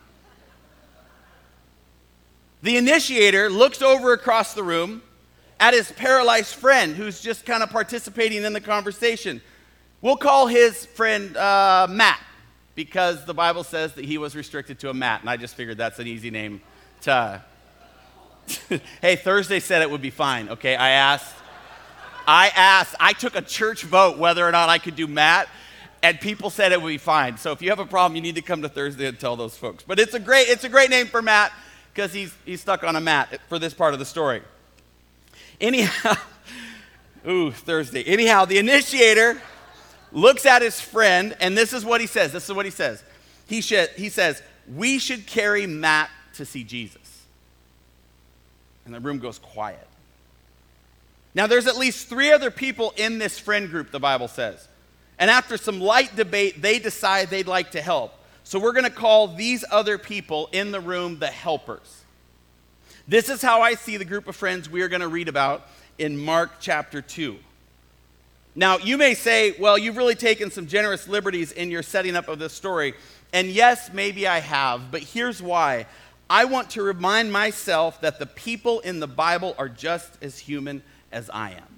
The 2.63 2.77
initiator 2.77 3.51
looks 3.51 3.83
over 3.83 4.13
across 4.13 4.55
the 4.55 4.63
room 4.63 5.03
at 5.61 5.75
his 5.75 5.93
paralyzed 5.93 6.55
friend 6.55 6.97
who's 6.97 7.21
just 7.21 7.47
kind 7.47 7.63
of 7.63 7.71
participating 7.71 8.45
in 8.45 8.53
the 8.53 8.61
conversation. 8.61 9.41
We'll 10.07 10.17
call 10.17 10.47
his 10.47 10.87
friend 10.87 11.37
uh, 11.37 11.89
Matt 11.91 12.21
because 12.77 13.25
the 13.25 13.35
Bible 13.35 13.65
says 13.65 13.95
that 13.95 14.05
he 14.05 14.19
was 14.19 14.37
restricted 14.37 14.79
to 14.79 14.91
a 14.91 14.95
mat, 14.95 15.21
and 15.23 15.29
I 15.29 15.37
just 15.37 15.57
figured 15.57 15.79
that's 15.79 15.99
an 15.99 16.07
easy 16.07 16.31
name 16.31 16.61
to. 17.01 17.43
hey, 19.03 19.17
Thursday 19.17 19.59
said 19.59 19.83
it 19.83 19.91
would 19.91 20.01
be 20.01 20.11
fine, 20.11 20.49
okay? 20.51 20.77
I 20.77 20.91
asked. 20.91 21.35
I 22.25 22.53
asked, 22.55 22.95
I 23.01 23.15
took 23.15 23.35
a 23.35 23.43
church 23.43 23.83
vote 23.83 24.17
whether 24.17 24.47
or 24.47 24.53
not 24.53 24.69
I 24.69 24.79
could 24.79 24.95
do 24.95 25.09
Matt, 25.09 25.49
and 26.05 26.21
people 26.21 26.51
said 26.51 26.71
it 26.71 26.81
would 26.81 26.89
be 26.89 26.99
fine. 26.99 27.37
So 27.37 27.51
if 27.51 27.61
you 27.61 27.71
have 27.71 27.81
a 27.81 27.85
problem, 27.85 28.15
you 28.15 28.23
need 28.23 28.37
to 28.37 28.43
come 28.43 28.63
to 28.63 28.69
Thursday 28.69 29.07
and 29.07 29.19
tell 29.19 29.35
those 29.35 29.57
folks. 29.57 29.83
But 29.83 29.99
it's 29.99 30.15
a 30.15 30.21
great, 30.21 30.47
it's 30.47 30.63
a 30.63 30.69
great 30.69 30.89
name 30.89 31.09
for 31.09 31.21
Matt 31.21 31.51
because 31.93 32.13
he's, 32.13 32.33
he's 32.45 32.61
stuck 32.61 32.85
on 32.85 32.95
a 32.95 33.01
mat 33.01 33.41
for 33.49 33.59
this 33.59 33.75
part 33.75 33.93
of 33.93 33.99
the 33.99 34.07
story. 34.07 34.43
Anyhow, 35.61 36.15
ooh, 37.29 37.51
Thursday. 37.51 38.05
Anyhow, 38.05 38.45
the 38.45 38.59
initiator 38.59 39.43
looks 40.17 40.47
at 40.47 40.63
his 40.63 40.81
friend, 40.81 41.37
and 41.41 41.57
this 41.57 41.73
is 41.73 41.85
what 41.85 42.01
he 42.01 42.07
says. 42.07 42.33
This 42.33 42.49
is 42.49 42.55
what 42.55 42.65
he 42.65 42.71
says. 42.71 43.05
He, 43.47 43.61
should, 43.61 43.91
he 43.91 44.09
says, 44.09 44.43
We 44.67 44.99
should 44.99 45.27
carry 45.27 45.67
Matt 45.67 46.11
to 46.35 46.45
see 46.45 46.65
Jesus. 46.65 47.23
And 48.87 48.95
the 48.95 49.01
room 49.01 49.19
goes 49.19 49.39
quiet. 49.39 49.87
Now, 51.35 51.47
there's 51.47 51.67
at 51.67 51.77
least 51.77 52.09
three 52.09 52.33
other 52.33 52.51
people 52.51 52.95
in 52.97 53.19
this 53.19 53.39
friend 53.39 53.69
group, 53.69 53.91
the 53.91 54.01
Bible 54.01 54.27
says. 54.27 54.67
And 55.19 55.31
after 55.31 55.59
some 55.59 55.81
light 55.81 56.17
debate, 56.17 56.63
they 56.63 56.79
decide 56.79 57.29
they'd 57.29 57.47
like 57.47 57.73
to 57.73 57.83
help. 57.83 58.15
So 58.43 58.59
we're 58.59 58.73
going 58.73 58.85
to 58.85 58.91
call 58.91 59.29
these 59.29 59.65
other 59.71 59.99
people 59.99 60.49
in 60.53 60.71
the 60.71 60.81
room 60.81 61.19
the 61.19 61.27
helpers. 61.27 62.05
This 63.07 63.29
is 63.29 63.43
how 63.43 63.61
I 63.61 63.75
see 63.75 63.99
the 63.99 64.05
group 64.05 64.29
of 64.29 64.37
friends 64.37 64.71
we 64.71 64.83
are 64.83 64.89
going 64.89 65.01
to 65.01 65.09
read 65.09 65.29
about 65.29 65.67
in 65.99 66.17
Mark 66.17 66.53
chapter 66.61 67.03
2. 67.03 67.37
Now, 68.59 68.79
you 68.79 68.97
may 68.97 69.13
say, 69.13 69.55
well, 69.59 69.77
you've 69.77 69.99
really 69.99 70.15
taken 70.15 70.51
some 70.51 70.67
generous 70.67 71.07
liberties 71.07 71.53
in 71.53 71.71
your 71.71 71.83
setting 71.83 72.17
up 72.17 72.29
of 72.29 72.39
this 72.39 72.55
story. 72.55 72.95
And 73.35 73.49
yes, 73.49 73.93
maybe 73.93 74.27
I 74.27 74.39
have, 74.39 74.91
but 74.91 75.03
here's 75.03 75.43
why. 75.43 75.87
I 76.31 76.47
want 76.47 76.71
to 76.71 76.83
remind 76.83 77.31
myself 77.31 78.01
that 78.01 78.19
the 78.19 78.25
people 78.25 78.81
in 78.81 78.99
the 78.99 79.07
Bible 79.07 79.55
are 79.59 79.69
just 79.69 80.11
as 80.23 80.39
human 80.39 80.83
as 81.13 81.29
I 81.29 81.51
am. 81.51 81.69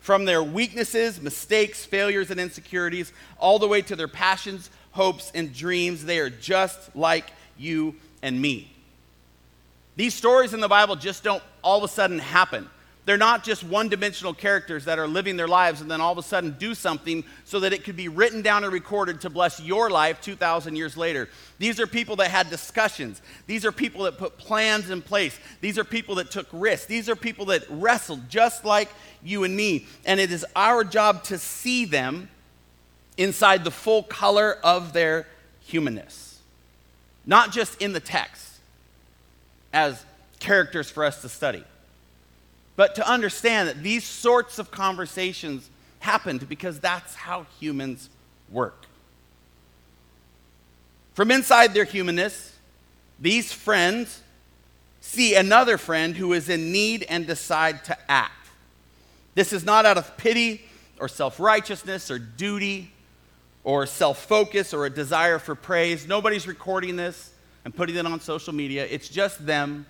From 0.00 0.24
their 0.24 0.42
weaknesses, 0.42 1.20
mistakes, 1.20 1.84
failures, 1.84 2.30
and 2.30 2.40
insecurities, 2.40 3.12
all 3.38 3.58
the 3.58 3.68
way 3.68 3.82
to 3.82 3.94
their 3.94 4.08
passions, 4.08 4.70
hopes, 4.92 5.30
and 5.34 5.54
dreams, 5.54 6.04
they 6.04 6.18
are 6.18 6.30
just 6.30 6.96
like 6.96 7.26
you 7.58 7.94
and 8.22 8.40
me. 8.40 8.72
These 9.96 10.14
stories 10.14 10.54
in 10.54 10.60
the 10.60 10.68
Bible 10.68 10.96
just 10.96 11.22
don't 11.22 11.42
all 11.62 11.76
of 11.76 11.84
a 11.84 11.88
sudden 11.88 12.18
happen. 12.18 12.70
They're 13.04 13.16
not 13.16 13.42
just 13.42 13.64
one 13.64 13.88
dimensional 13.88 14.32
characters 14.32 14.84
that 14.84 15.00
are 15.00 15.08
living 15.08 15.36
their 15.36 15.48
lives 15.48 15.80
and 15.80 15.90
then 15.90 16.00
all 16.00 16.12
of 16.12 16.18
a 16.18 16.22
sudden 16.22 16.54
do 16.56 16.72
something 16.72 17.24
so 17.44 17.58
that 17.60 17.72
it 17.72 17.82
could 17.82 17.96
be 17.96 18.06
written 18.06 18.42
down 18.42 18.62
and 18.62 18.72
recorded 18.72 19.22
to 19.22 19.30
bless 19.30 19.58
your 19.58 19.90
life 19.90 20.20
2,000 20.20 20.76
years 20.76 20.96
later. 20.96 21.28
These 21.58 21.80
are 21.80 21.86
people 21.88 22.14
that 22.16 22.30
had 22.30 22.48
discussions. 22.48 23.20
These 23.48 23.64
are 23.64 23.72
people 23.72 24.04
that 24.04 24.18
put 24.18 24.38
plans 24.38 24.88
in 24.88 25.02
place. 25.02 25.38
These 25.60 25.78
are 25.78 25.84
people 25.84 26.14
that 26.16 26.30
took 26.30 26.46
risks. 26.52 26.86
These 26.86 27.08
are 27.08 27.16
people 27.16 27.46
that 27.46 27.64
wrestled 27.68 28.28
just 28.28 28.64
like 28.64 28.88
you 29.24 29.42
and 29.42 29.56
me. 29.56 29.86
And 30.04 30.20
it 30.20 30.30
is 30.30 30.46
our 30.54 30.84
job 30.84 31.24
to 31.24 31.38
see 31.38 31.84
them 31.84 32.28
inside 33.16 33.64
the 33.64 33.72
full 33.72 34.04
color 34.04 34.58
of 34.62 34.92
their 34.92 35.26
humanness, 35.60 36.40
not 37.26 37.50
just 37.50 37.82
in 37.82 37.92
the 37.92 38.00
text 38.00 38.60
as 39.72 40.04
characters 40.38 40.88
for 40.88 41.04
us 41.04 41.20
to 41.22 41.28
study 41.28 41.64
but 42.76 42.94
to 42.94 43.08
understand 43.08 43.68
that 43.68 43.82
these 43.82 44.04
sorts 44.04 44.58
of 44.58 44.70
conversations 44.70 45.68
happened 46.00 46.48
because 46.48 46.80
that's 46.80 47.14
how 47.14 47.46
humans 47.60 48.08
work. 48.50 48.86
From 51.14 51.30
inside 51.30 51.74
their 51.74 51.84
humanness, 51.84 52.56
these 53.20 53.52
friends 53.52 54.22
see 55.00 55.34
another 55.34 55.76
friend 55.76 56.16
who 56.16 56.32
is 56.32 56.48
in 56.48 56.72
need 56.72 57.04
and 57.08 57.26
decide 57.26 57.84
to 57.84 58.10
act. 58.10 58.48
This 59.34 59.52
is 59.52 59.64
not 59.64 59.86
out 59.86 59.98
of 59.98 60.16
pity 60.16 60.62
or 60.98 61.08
self 61.08 61.38
righteousness 61.38 62.10
or 62.10 62.18
duty 62.18 62.90
or 63.64 63.86
self 63.86 64.24
focus 64.24 64.72
or 64.72 64.86
a 64.86 64.90
desire 64.90 65.38
for 65.38 65.54
praise. 65.54 66.06
Nobody's 66.06 66.46
recording 66.46 66.96
this 66.96 67.32
and 67.64 67.74
putting 67.74 67.96
it 67.96 68.06
on 68.06 68.20
social 68.20 68.52
media. 68.52 68.86
It's 68.88 69.08
just 69.08 69.44
them 69.44 69.86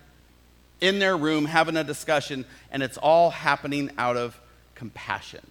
in 0.83 0.99
their 0.99 1.17
room 1.17 1.47
having 1.47 1.77
a 1.77 1.85
discussion, 1.85 2.45
and 2.71 2.83
it's 2.83 2.99
all 2.99 3.31
happening 3.31 3.91
out 3.97 4.17
of 4.17 4.39
compassion. 4.75 5.47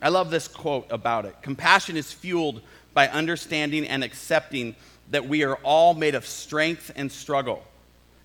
I 0.00 0.08
love 0.08 0.30
this 0.30 0.46
quote 0.46 0.86
about 0.88 1.26
it. 1.26 1.34
Compassion 1.42 1.96
is 1.96 2.12
fueled 2.12 2.62
by 2.94 3.08
understanding 3.08 3.84
and 3.86 4.04
accepting 4.04 4.76
that 5.10 5.28
we 5.28 5.42
are 5.42 5.56
all 5.56 5.94
made 5.94 6.14
of 6.14 6.24
strength 6.24 6.92
and 6.94 7.10
struggle. 7.10 7.64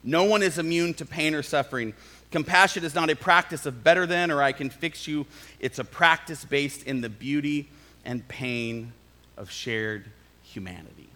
No 0.04 0.26
one 0.26 0.44
is 0.44 0.60
immune 0.60 0.94
to 0.96 1.06
pain 1.06 1.34
or 1.34 1.42
suffering. 1.42 1.96
Compassion 2.30 2.84
is 2.84 2.94
not 2.94 3.10
a 3.10 3.16
practice 3.16 3.66
of 3.66 3.84
better 3.84 4.06
than 4.06 4.30
or 4.30 4.44
I 4.44 4.52
can 4.52 4.70
fix 4.70 5.08
you. 5.08 5.26
It's 5.60 5.80
a 5.80 5.84
practice 5.84 6.46
based 6.46 6.84
in 6.84 7.02
the 7.02 7.10
beauty 7.10 7.68
and 8.06 8.28
pain 8.28 8.94
of 9.38 9.50
shared 9.50 10.06
humanity. 10.44 11.10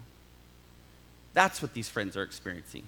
That's 1.32 1.62
what 1.62 1.74
these 1.74 1.88
friends 1.88 2.16
are 2.16 2.22
experiencing. 2.22 2.82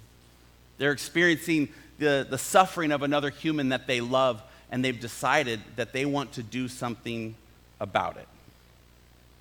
They're 0.80 0.92
experiencing 0.92 1.68
the, 1.98 2.26
the 2.28 2.38
suffering 2.38 2.90
of 2.90 3.02
another 3.02 3.28
human 3.28 3.68
that 3.68 3.86
they 3.86 4.00
love, 4.00 4.42
and 4.70 4.82
they've 4.82 4.98
decided 4.98 5.60
that 5.76 5.92
they 5.92 6.06
want 6.06 6.32
to 6.32 6.42
do 6.42 6.68
something 6.68 7.34
about 7.80 8.16
it. 8.16 8.26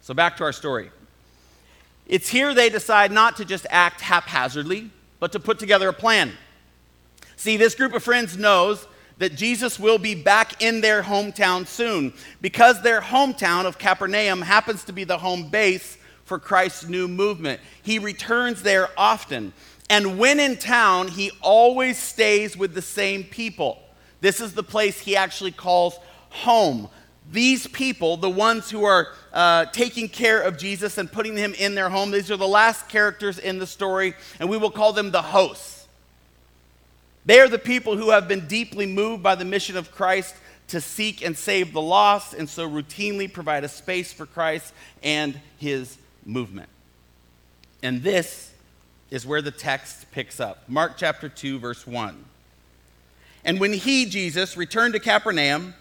So, 0.01 0.13
back 0.13 0.35
to 0.37 0.43
our 0.43 0.51
story. 0.51 0.91
It's 2.07 2.27
here 2.27 2.53
they 2.53 2.69
decide 2.69 3.13
not 3.13 3.37
to 3.37 3.45
just 3.45 3.65
act 3.69 4.01
haphazardly, 4.01 4.91
but 5.21 5.31
to 5.31 5.39
put 5.39 5.59
together 5.59 5.87
a 5.87 5.93
plan. 5.93 6.33
See, 7.37 7.55
this 7.55 7.73
group 7.73 7.93
of 7.93 8.03
friends 8.03 8.37
knows 8.37 8.85
that 9.19 9.35
Jesus 9.35 9.79
will 9.79 9.97
be 9.97 10.15
back 10.15 10.61
in 10.61 10.81
their 10.81 11.03
hometown 11.03 11.65
soon 11.67 12.11
because 12.41 12.81
their 12.81 12.99
hometown 12.99 13.63
of 13.63 13.77
Capernaum 13.77 14.41
happens 14.41 14.83
to 14.83 14.91
be 14.91 15.05
the 15.05 15.19
home 15.19 15.47
base 15.47 15.97
for 16.25 16.37
Christ's 16.37 16.89
new 16.89 17.07
movement. 17.07 17.61
He 17.81 17.97
returns 17.97 18.61
there 18.61 18.89
often. 18.97 19.53
And 19.89 20.19
when 20.19 20.39
in 20.39 20.57
town, 20.57 21.07
he 21.07 21.31
always 21.41 21.97
stays 21.97 22.55
with 22.55 22.73
the 22.73 22.81
same 22.81 23.23
people. 23.23 23.81
This 24.21 24.39
is 24.39 24.53
the 24.53 24.63
place 24.63 24.99
he 24.99 25.15
actually 25.15 25.51
calls 25.51 25.97
home. 26.29 26.89
These 27.31 27.67
people, 27.67 28.17
the 28.17 28.29
ones 28.29 28.69
who 28.69 28.83
are 28.83 29.09
uh, 29.33 29.65
taking 29.65 30.07
care 30.07 30.41
of 30.41 30.57
Jesus 30.57 30.97
and 30.97 31.11
putting 31.11 31.37
him 31.37 31.53
in 31.55 31.75
their 31.75 31.89
home, 31.89 32.11
these 32.11 32.29
are 32.31 32.37
the 32.37 32.47
last 32.47 32.89
characters 32.89 33.39
in 33.39 33.59
the 33.59 33.67
story, 33.67 34.13
and 34.39 34.49
we 34.49 34.57
will 34.57 34.71
call 34.71 34.93
them 34.93 35.11
the 35.11 35.21
hosts. 35.21 35.87
They 37.25 37.39
are 37.39 37.47
the 37.47 37.59
people 37.59 37.97
who 37.97 38.09
have 38.09 38.27
been 38.27 38.47
deeply 38.47 38.85
moved 38.85 39.21
by 39.21 39.35
the 39.35 39.45
mission 39.45 39.77
of 39.77 39.91
Christ 39.91 40.35
to 40.69 40.81
seek 40.81 41.23
and 41.23 41.37
save 41.37 41.73
the 41.73 41.81
lost, 41.81 42.33
and 42.33 42.47
so 42.47 42.67
routinely 42.67 43.31
provide 43.31 43.63
a 43.63 43.69
space 43.69 44.13
for 44.13 44.25
Christ 44.25 44.73
and 45.03 45.39
his 45.57 45.97
movement. 46.25 46.69
And 47.83 48.01
this 48.01 48.48
is 49.11 49.25
where 49.25 49.41
the 49.41 49.51
text 49.51 50.11
picks 50.11 50.39
up. 50.39 50.67
Mark 50.67 50.93
chapter 50.97 51.29
2, 51.29 51.59
verse 51.59 51.87
1. 51.87 52.25
And 53.45 53.59
when 53.59 53.73
he, 53.73 54.05
Jesus, 54.05 54.57
returned 54.57 54.93
to 54.93 54.99
Capernaum, 54.99 55.73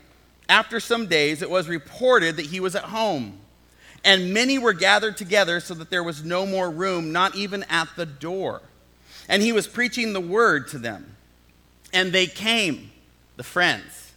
after 0.49 0.81
some 0.81 1.07
days, 1.07 1.43
it 1.43 1.51
was 1.51 1.69
reported 1.69 2.37
that 2.37 2.47
he 2.47 2.61
was 2.61 2.75
at 2.75 2.85
home. 2.85 3.39
And 4.05 4.33
many 4.33 4.59
were 4.59 4.73
gathered 4.73 5.17
together 5.17 5.61
so 5.61 5.75
that 5.75 5.91
there 5.91 6.05
was 6.05 6.25
no 6.25 6.47
more 6.47 6.71
room, 6.71 7.13
not 7.13 7.35
even 7.35 7.65
at 7.65 7.89
the 7.97 8.07
door. 8.07 8.63
And 9.29 9.43
he 9.43 9.53
was 9.53 9.67
preaching 9.67 10.13
the 10.13 10.21
word 10.21 10.69
to 10.69 10.79
them. 10.79 11.17
And 11.93 12.13
they 12.13 12.27
came, 12.27 12.91
the 13.37 13.43
friends, 13.43 14.13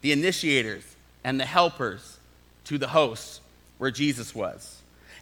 the 0.00 0.12
initiators, 0.12 0.96
and 1.22 1.38
the 1.38 1.44
helpers 1.44 2.18
to 2.64 2.78
the 2.78 2.88
house 2.88 3.40
where 3.78 3.90
Jesus 3.90 4.34
was. 4.34 4.75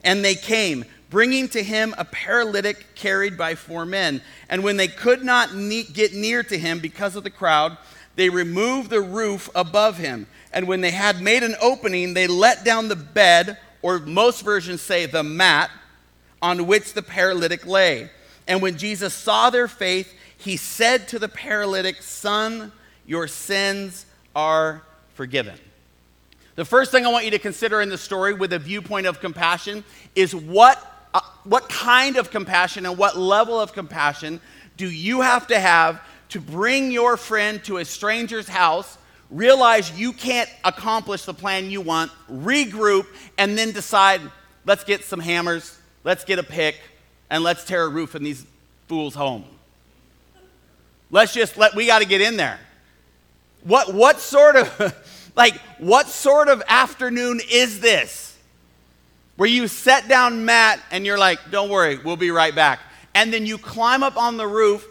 And 0.05 0.25
they 0.25 0.35
came, 0.35 0.85
bringing 1.11 1.49
to 1.49 1.63
him 1.63 1.95
a 1.99 2.05
paralytic 2.05 2.95
carried 2.95 3.37
by 3.37 3.55
four 3.55 3.85
men. 3.85 4.21
And 4.49 4.63
when 4.63 4.77
they 4.77 4.89
could 4.89 5.25
not 5.25 5.55
ne- 5.55 5.85
get 5.85 6.15
near 6.15 6.43
to 6.45 6.59
him 6.59 6.79
because 6.79 7.17
of 7.17 7.25
the 7.25 7.31
crowd, 7.31 7.77
they 8.17 8.29
removed 8.29 8.91
the 8.91 9.01
roof 9.01 9.49
above 9.55 9.99
him. 9.99 10.27
And 10.53 10.69
when 10.69 10.81
they 10.81 10.93
had 10.93 11.21
made 11.21 11.43
an 11.43 11.57
opening, 11.61 12.15
they 12.15 12.27
let 12.27 12.65
down 12.65 12.89
the 12.89 12.97
bed, 12.97 13.59
or 13.83 13.99
most 13.99 14.43
versions 14.43 14.83
say 14.83 15.07
the 15.07 15.23
mat, 15.25 15.71
on 16.41 16.67
which 16.67 16.93
the 16.93 17.03
paralytic 17.03 17.67
lay. 17.67 18.11
And 18.47 18.61
when 18.61 18.77
Jesus 18.77 19.15
saw 19.15 19.51
their 19.51 19.69
faith, 19.69 20.13
he 20.37 20.57
said 20.57 21.09
to 21.09 21.19
the 21.19 21.29
paralytic, 21.29 22.03
Son, 22.03 22.71
your 23.07 23.27
sins 23.27 24.07
are 24.37 24.83
forgiven. 25.15 25.59
The 26.57 26.65
first 26.65 26.93
thing 26.93 27.05
I 27.05 27.09
want 27.11 27.25
you 27.25 27.33
to 27.33 27.39
consider 27.39 27.81
in 27.81 27.89
the 27.89 27.99
story 27.99 28.33
with 28.33 28.53
a 28.53 28.59
viewpoint 28.59 29.07
of 29.07 29.21
compassion 29.21 29.83
is 30.15 30.35
what, 30.35 31.09
uh, 31.13 31.21
what 31.43 31.69
kind 31.69 32.17
of 32.17 32.31
compassion 32.31 32.87
and 32.87 32.97
what 32.97 33.17
level 33.17 33.61
of 33.61 33.73
compassion 33.73 34.41
do 34.77 34.89
you 34.89 35.21
have 35.21 35.49
to 35.49 35.59
have 35.59 36.01
to 36.29 36.41
bring 36.41 36.91
your 36.91 37.17
friend 37.17 37.63
to 37.65 37.79
a 37.79 37.85
stranger's 37.85 38.49
house, 38.49 38.99
realize 39.31 39.99
you 39.99 40.13
can't 40.13 40.49
accomplish 40.65 41.25
the 41.25 41.35
plan 41.35 41.71
you 41.71 41.81
want, 41.81 42.11
regroup, 42.31 43.07
and 43.37 43.59
then 43.59 43.73
decide, 43.73 44.21
let's 44.65 44.85
get 44.85 45.05
some 45.05 45.21
hammers, 45.21 45.79
let's 46.05 46.25
get 46.25 46.39
a 46.39 46.43
pick, 46.43 46.81
and 47.31 47.43
let's 47.43 47.65
tear 47.65 47.85
a 47.85 47.89
roof 47.89 48.15
in 48.15 48.23
these 48.23 48.47
fools' 48.89 49.15
home. 49.15 49.45
Let's 51.11 51.35
just 51.35 51.57
let, 51.57 51.75
we 51.75 51.87
got 51.87 52.01
to 52.01 52.07
get 52.07 52.21
in 52.21 52.37
there. 52.37 52.59
What, 53.63 53.95
what 53.95 54.21
sort 54.21 54.57
of, 54.57 54.95
like, 55.37 55.55
what 55.79 56.09
sort 56.09 56.49
of 56.49 56.63
afternoon 56.69 57.41
is 57.51 57.81
this? 57.81 58.37
Where 59.37 59.49
you 59.49 59.67
set 59.67 60.09
down 60.09 60.45
Matt 60.45 60.81
and 60.91 61.05
you're 61.05 61.19
like, 61.19 61.39
don't 61.51 61.69
worry, 61.69 61.99
we'll 61.99 62.17
be 62.17 62.31
right 62.31 62.55
back. 62.55 62.81
And 63.15 63.33
then 63.33 63.47
you 63.47 63.59
climb 63.59 64.03
up 64.03 64.17
on 64.17 64.37
the 64.37 64.47
roof 64.47 64.87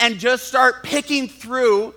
and 0.00 0.18
just 0.18 0.48
start 0.48 0.82
picking 0.82 1.28
through 1.28 1.94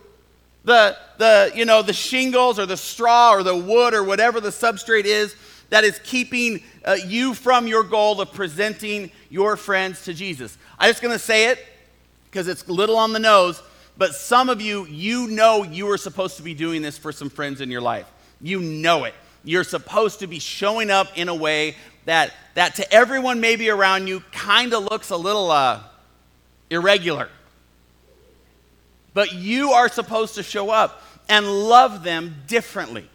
the, 0.63 0.97
the, 1.17 1.51
you 1.55 1.65
know, 1.65 1.81
the 1.81 1.93
shingles 1.93 2.59
or 2.59 2.65
the 2.65 2.77
straw 2.77 3.31
or 3.31 3.43
the 3.43 3.55
wood 3.55 3.93
or 3.93 4.03
whatever 4.03 4.39
the 4.39 4.49
substrate 4.49 5.05
is 5.05 5.35
that 5.69 5.83
is 5.83 5.99
keeping 6.03 6.61
uh, 6.85 6.97
you 7.05 7.33
from 7.33 7.65
your 7.65 7.83
goal 7.83 8.21
of 8.21 8.31
presenting 8.33 9.11
your 9.29 9.55
friends 9.55 10.03
to 10.03 10.13
Jesus. 10.13 10.57
I'm 10.77 10.89
just 10.89 11.01
going 11.01 11.13
to 11.13 11.19
say 11.19 11.49
it 11.49 11.65
because 12.25 12.47
it's 12.47 12.67
little 12.67 12.97
on 12.97 13.13
the 13.13 13.19
nose, 13.19 13.61
but 14.01 14.15
some 14.15 14.49
of 14.49 14.59
you, 14.59 14.87
you 14.87 15.27
know 15.27 15.61
you 15.61 15.87
are 15.91 15.97
supposed 15.97 16.37
to 16.37 16.41
be 16.41 16.55
doing 16.55 16.81
this 16.81 16.97
for 16.97 17.11
some 17.11 17.29
friends 17.29 17.61
in 17.61 17.69
your 17.69 17.81
life. 17.81 18.11
You 18.41 18.59
know 18.59 19.03
it. 19.03 19.13
You're 19.43 19.63
supposed 19.63 20.21
to 20.21 20.27
be 20.27 20.39
showing 20.39 20.89
up 20.89 21.15
in 21.15 21.29
a 21.29 21.35
way 21.35 21.75
that, 22.05 22.33
that 22.55 22.73
to 22.77 22.91
everyone 22.91 23.41
maybe 23.41 23.69
around 23.69 24.07
you 24.07 24.21
kind 24.31 24.73
of 24.73 24.85
looks 24.85 25.11
a 25.11 25.17
little 25.17 25.51
uh, 25.51 25.81
irregular. 26.71 27.29
But 29.13 29.33
you 29.33 29.73
are 29.73 29.87
supposed 29.87 30.33
to 30.33 30.41
show 30.41 30.71
up 30.71 31.03
and 31.29 31.45
love 31.45 32.03
them 32.03 32.37
differently. 32.47 33.07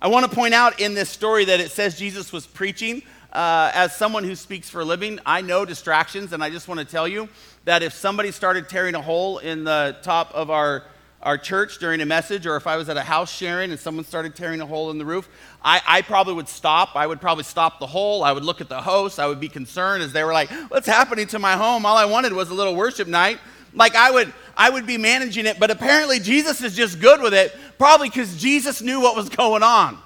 I 0.00 0.06
want 0.06 0.30
to 0.30 0.32
point 0.32 0.54
out 0.54 0.78
in 0.78 0.94
this 0.94 1.10
story 1.10 1.46
that 1.46 1.58
it 1.58 1.72
says 1.72 1.98
Jesus 1.98 2.32
was 2.32 2.46
preaching. 2.46 3.02
Uh, 3.32 3.72
as 3.74 3.96
someone 3.96 4.22
who 4.22 4.36
speaks 4.36 4.70
for 4.70 4.82
a 4.82 4.84
living, 4.84 5.18
I 5.26 5.40
know 5.40 5.64
distractions, 5.64 6.32
and 6.32 6.44
I 6.44 6.50
just 6.50 6.68
want 6.68 6.78
to 6.78 6.86
tell 6.86 7.08
you 7.08 7.28
that 7.64 7.82
if 7.82 7.92
somebody 7.94 8.30
started 8.30 8.68
tearing 8.68 8.94
a 8.94 9.02
hole 9.02 9.38
in 9.38 9.64
the 9.64 9.96
top 10.02 10.32
of 10.32 10.50
our, 10.50 10.84
our 11.22 11.38
church 11.38 11.78
during 11.78 12.00
a 12.00 12.06
message, 12.06 12.46
or 12.46 12.56
if 12.56 12.66
I 12.66 12.76
was 12.76 12.88
at 12.88 12.96
a 12.96 13.02
house 13.02 13.32
sharing 13.32 13.70
and 13.70 13.80
someone 13.80 14.04
started 14.04 14.36
tearing 14.36 14.60
a 14.60 14.66
hole 14.66 14.90
in 14.90 14.98
the 14.98 15.04
roof, 15.04 15.28
I, 15.64 15.80
I 15.86 16.02
probably 16.02 16.34
would 16.34 16.48
stop. 16.48 16.94
I 16.94 17.06
would 17.06 17.20
probably 17.20 17.44
stop 17.44 17.80
the 17.80 17.86
hole. 17.86 18.22
I 18.22 18.32
would 18.32 18.44
look 18.44 18.60
at 18.60 18.68
the 18.68 18.82
host. 18.82 19.18
I 19.18 19.26
would 19.26 19.40
be 19.40 19.48
concerned 19.48 20.02
as 20.02 20.12
they 20.12 20.22
were 20.24 20.32
like, 20.32 20.50
What's 20.68 20.86
happening 20.86 21.26
to 21.28 21.38
my 21.38 21.56
home? 21.56 21.86
All 21.86 21.96
I 21.96 22.04
wanted 22.04 22.34
was 22.34 22.50
a 22.50 22.54
little 22.54 22.76
worship 22.76 23.08
night. 23.08 23.38
Like 23.72 23.96
I 23.96 24.10
would, 24.10 24.32
I 24.56 24.70
would 24.70 24.86
be 24.86 24.98
managing 24.98 25.46
it, 25.46 25.58
but 25.58 25.70
apparently 25.70 26.20
Jesus 26.20 26.62
is 26.62 26.76
just 26.76 27.00
good 27.00 27.20
with 27.20 27.34
it, 27.34 27.56
probably 27.78 28.08
because 28.08 28.36
Jesus 28.36 28.82
knew 28.82 29.00
what 29.00 29.16
was 29.16 29.28
going 29.28 29.62
on. 29.62 29.98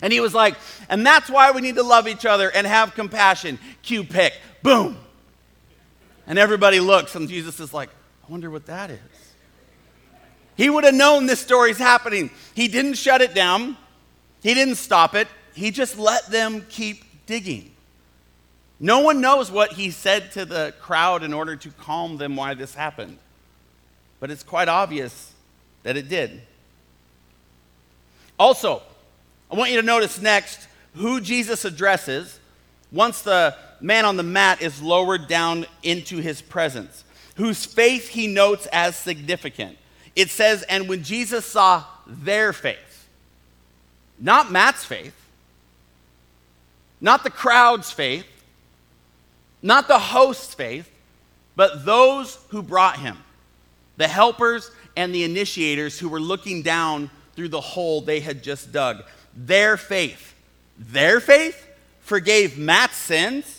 And 0.00 0.12
he 0.12 0.20
was 0.20 0.32
like, 0.32 0.54
and 0.88 1.04
that's 1.04 1.28
why 1.28 1.50
we 1.50 1.60
need 1.60 1.74
to 1.74 1.82
love 1.82 2.06
each 2.06 2.24
other 2.24 2.50
and 2.50 2.66
have 2.66 2.94
compassion. 2.94 3.58
Cue 3.82 4.04
pick, 4.04 4.34
boom. 4.62 4.96
And 6.28 6.38
everybody 6.38 6.78
looks, 6.78 7.14
and 7.14 7.28
Jesus 7.28 7.58
is 7.58 7.72
like, 7.74 7.88
I 7.88 8.30
wonder 8.30 8.50
what 8.50 8.66
that 8.66 8.90
is. 8.90 8.98
He 10.56 10.68
would 10.68 10.84
have 10.84 10.94
known 10.94 11.26
this 11.26 11.40
story's 11.40 11.78
happening. 11.78 12.30
He 12.54 12.68
didn't 12.68 12.94
shut 12.94 13.22
it 13.22 13.34
down, 13.34 13.76
he 14.42 14.54
didn't 14.54 14.74
stop 14.74 15.14
it, 15.14 15.26
he 15.54 15.70
just 15.70 15.98
let 15.98 16.26
them 16.26 16.66
keep 16.68 17.02
digging. 17.26 17.72
No 18.78 19.00
one 19.00 19.20
knows 19.20 19.50
what 19.50 19.72
he 19.72 19.90
said 19.90 20.30
to 20.32 20.44
the 20.44 20.74
crowd 20.80 21.24
in 21.24 21.32
order 21.32 21.56
to 21.56 21.70
calm 21.70 22.18
them 22.18 22.36
why 22.36 22.54
this 22.54 22.74
happened. 22.74 23.18
But 24.20 24.30
it's 24.30 24.42
quite 24.42 24.68
obvious 24.68 25.32
that 25.82 25.96
it 25.96 26.08
did. 26.08 26.42
Also, 28.38 28.82
I 29.50 29.56
want 29.56 29.70
you 29.70 29.80
to 29.80 29.86
notice 29.86 30.20
next 30.20 30.68
who 30.94 31.20
Jesus 31.20 31.64
addresses 31.64 32.38
once 32.92 33.22
the 33.22 33.56
man 33.80 34.04
on 34.04 34.16
the 34.16 34.22
mat 34.22 34.62
is 34.62 34.82
lowered 34.82 35.28
down 35.28 35.66
into 35.82 36.18
his 36.18 36.42
presence, 36.42 37.04
whose 37.36 37.64
faith 37.64 38.08
he 38.08 38.26
notes 38.26 38.66
as 38.72 38.96
significant. 38.96 39.78
It 40.16 40.30
says, 40.30 40.62
and 40.64 40.88
when 40.88 41.02
Jesus 41.02 41.44
saw 41.44 41.84
their 42.06 42.52
faith, 42.52 43.08
not 44.18 44.50
Matt's 44.50 44.84
faith, 44.84 45.14
not 47.00 47.22
the 47.22 47.30
crowd's 47.30 47.92
faith, 47.92 48.26
not 49.62 49.88
the 49.88 49.98
host's 49.98 50.54
faith, 50.54 50.90
but 51.54 51.84
those 51.84 52.38
who 52.48 52.62
brought 52.62 52.98
him, 52.98 53.16
the 53.96 54.08
helpers 54.08 54.70
and 54.96 55.14
the 55.14 55.24
initiators 55.24 55.98
who 55.98 56.08
were 56.08 56.20
looking 56.20 56.62
down 56.62 57.10
through 57.34 57.48
the 57.48 57.60
hole 57.60 58.00
they 58.00 58.20
had 58.20 58.42
just 58.42 58.72
dug. 58.72 59.04
Their 59.36 59.76
faith, 59.76 60.34
their 60.76 61.20
faith 61.20 61.66
forgave 62.00 62.58
Matt's 62.58 62.96
sins. 62.96 63.57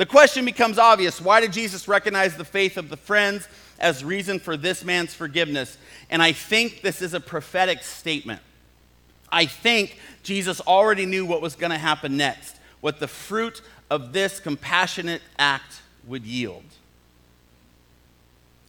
The 0.00 0.06
question 0.06 0.46
becomes 0.46 0.78
obvious 0.78 1.20
why 1.20 1.42
did 1.42 1.52
Jesus 1.52 1.86
recognize 1.86 2.34
the 2.34 2.42
faith 2.42 2.78
of 2.78 2.88
the 2.88 2.96
friends 2.96 3.46
as 3.78 4.02
reason 4.02 4.38
for 4.38 4.56
this 4.56 4.82
man's 4.82 5.12
forgiveness? 5.12 5.76
And 6.08 6.22
I 6.22 6.32
think 6.32 6.80
this 6.80 7.02
is 7.02 7.12
a 7.12 7.20
prophetic 7.20 7.82
statement. 7.82 8.40
I 9.30 9.44
think 9.44 9.98
Jesus 10.22 10.62
already 10.62 11.04
knew 11.04 11.26
what 11.26 11.42
was 11.42 11.54
going 11.54 11.70
to 11.70 11.76
happen 11.76 12.16
next, 12.16 12.56
what 12.80 12.98
the 12.98 13.08
fruit 13.08 13.60
of 13.90 14.14
this 14.14 14.40
compassionate 14.40 15.20
act 15.38 15.82
would 16.06 16.24
yield. 16.24 16.64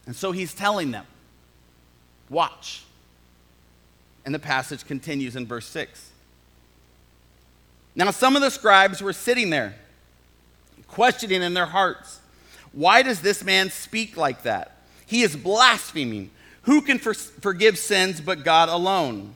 And 0.04 0.14
so 0.14 0.32
he's 0.32 0.52
telling 0.52 0.90
them, 0.90 1.06
watch. 2.28 2.84
And 4.26 4.34
the 4.34 4.38
passage 4.38 4.84
continues 4.84 5.34
in 5.34 5.46
verse 5.46 5.66
6. 5.68 6.10
Now, 7.94 8.10
some 8.10 8.36
of 8.36 8.42
the 8.42 8.50
scribes 8.50 9.00
were 9.00 9.14
sitting 9.14 9.48
there, 9.48 9.76
questioning 10.92 11.42
in 11.42 11.54
their 11.54 11.66
hearts, 11.66 12.20
Why 12.72 13.02
does 13.02 13.20
this 13.20 13.42
man 13.42 13.70
speak 13.70 14.16
like 14.16 14.42
that? 14.44 14.76
He 15.06 15.22
is 15.22 15.36
blaspheming. 15.36 16.30
Who 16.62 16.80
can 16.80 16.98
for- 16.98 17.14
forgive 17.14 17.76
sins 17.76 18.20
but 18.20 18.44
God 18.44 18.68
alone? 18.68 19.34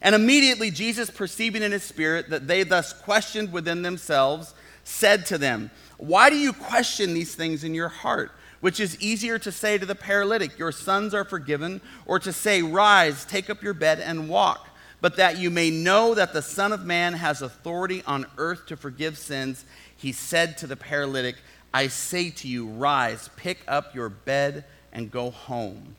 And 0.00 0.14
immediately 0.14 0.70
Jesus, 0.70 1.10
perceiving 1.10 1.62
in 1.62 1.72
his 1.72 1.82
spirit 1.82 2.30
that 2.30 2.46
they 2.46 2.62
thus 2.62 2.92
questioned 2.92 3.52
within 3.52 3.82
themselves, 3.82 4.54
said 4.84 5.26
to 5.26 5.38
them, 5.38 5.70
Why 5.96 6.30
do 6.30 6.36
you 6.36 6.52
question 6.52 7.14
these 7.14 7.34
things 7.34 7.64
in 7.64 7.74
your 7.74 7.88
heart? 7.88 8.32
Which 8.60 8.80
is 8.80 9.00
easier 9.00 9.38
to 9.40 9.52
say 9.52 9.78
to 9.78 9.86
the 9.86 9.94
paralytic, 9.94 10.58
Your 10.58 10.72
sons 10.72 11.14
are 11.14 11.24
forgiven, 11.24 11.80
or 12.06 12.18
to 12.20 12.32
say, 12.32 12.62
Rise, 12.62 13.24
take 13.24 13.50
up 13.50 13.62
your 13.62 13.74
bed, 13.74 14.00
and 14.00 14.28
walk. 14.28 14.68
But 15.00 15.16
that 15.16 15.38
you 15.38 15.50
may 15.50 15.70
know 15.70 16.14
that 16.14 16.32
the 16.32 16.42
Son 16.42 16.72
of 16.72 16.84
Man 16.84 17.12
has 17.12 17.40
authority 17.40 18.02
on 18.06 18.26
earth 18.36 18.66
to 18.66 18.76
forgive 18.76 19.16
sins, 19.16 19.64
he 19.98 20.12
said 20.12 20.56
to 20.58 20.66
the 20.66 20.76
paralytic, 20.76 21.36
I 21.74 21.88
say 21.88 22.30
to 22.30 22.48
you, 22.48 22.66
Rise, 22.66 23.28
pick 23.36 23.58
up 23.68 23.94
your 23.94 24.08
bed, 24.08 24.64
and 24.92 25.10
go 25.10 25.30
home. 25.30 25.96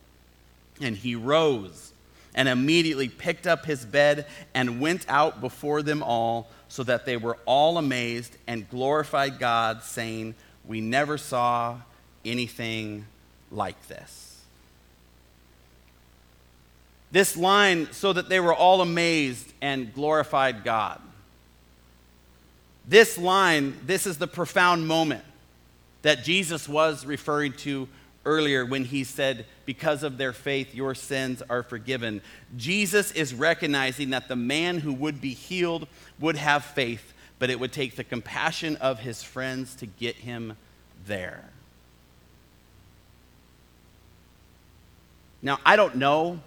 And 0.80 0.96
he 0.96 1.14
rose 1.14 1.92
and 2.34 2.48
immediately 2.48 3.08
picked 3.08 3.46
up 3.46 3.66
his 3.66 3.84
bed 3.84 4.26
and 4.54 4.80
went 4.80 5.04
out 5.08 5.40
before 5.40 5.82
them 5.82 6.02
all, 6.02 6.48
so 6.68 6.82
that 6.84 7.04
they 7.04 7.16
were 7.16 7.36
all 7.44 7.78
amazed 7.78 8.36
and 8.46 8.68
glorified 8.70 9.38
God, 9.38 9.82
saying, 9.82 10.34
We 10.66 10.80
never 10.80 11.18
saw 11.18 11.78
anything 12.24 13.06
like 13.50 13.88
this. 13.88 14.40
This 17.10 17.36
line, 17.36 17.88
so 17.92 18.12
that 18.12 18.28
they 18.28 18.38
were 18.38 18.54
all 18.54 18.80
amazed 18.80 19.52
and 19.60 19.92
glorified 19.92 20.62
God. 20.62 21.00
This 22.86 23.18
line, 23.18 23.78
this 23.86 24.06
is 24.06 24.18
the 24.18 24.26
profound 24.26 24.86
moment 24.86 25.24
that 26.02 26.24
Jesus 26.24 26.68
was 26.68 27.04
referring 27.04 27.52
to 27.52 27.88
earlier 28.24 28.64
when 28.64 28.84
he 28.84 29.04
said, 29.04 29.46
Because 29.66 30.02
of 30.02 30.18
their 30.18 30.32
faith, 30.32 30.74
your 30.74 30.94
sins 30.94 31.42
are 31.48 31.62
forgiven. 31.62 32.22
Jesus 32.56 33.12
is 33.12 33.34
recognizing 33.34 34.10
that 34.10 34.28
the 34.28 34.36
man 34.36 34.78
who 34.78 34.92
would 34.92 35.20
be 35.20 35.34
healed 35.34 35.86
would 36.18 36.36
have 36.36 36.64
faith, 36.64 37.12
but 37.38 37.50
it 37.50 37.60
would 37.60 37.72
take 37.72 37.96
the 37.96 38.04
compassion 38.04 38.76
of 38.76 39.00
his 39.00 39.22
friends 39.22 39.74
to 39.76 39.86
get 39.86 40.16
him 40.16 40.56
there. 41.06 41.44
Now, 45.42 45.58
I 45.64 45.76
don't 45.76 45.96
know 45.96 46.40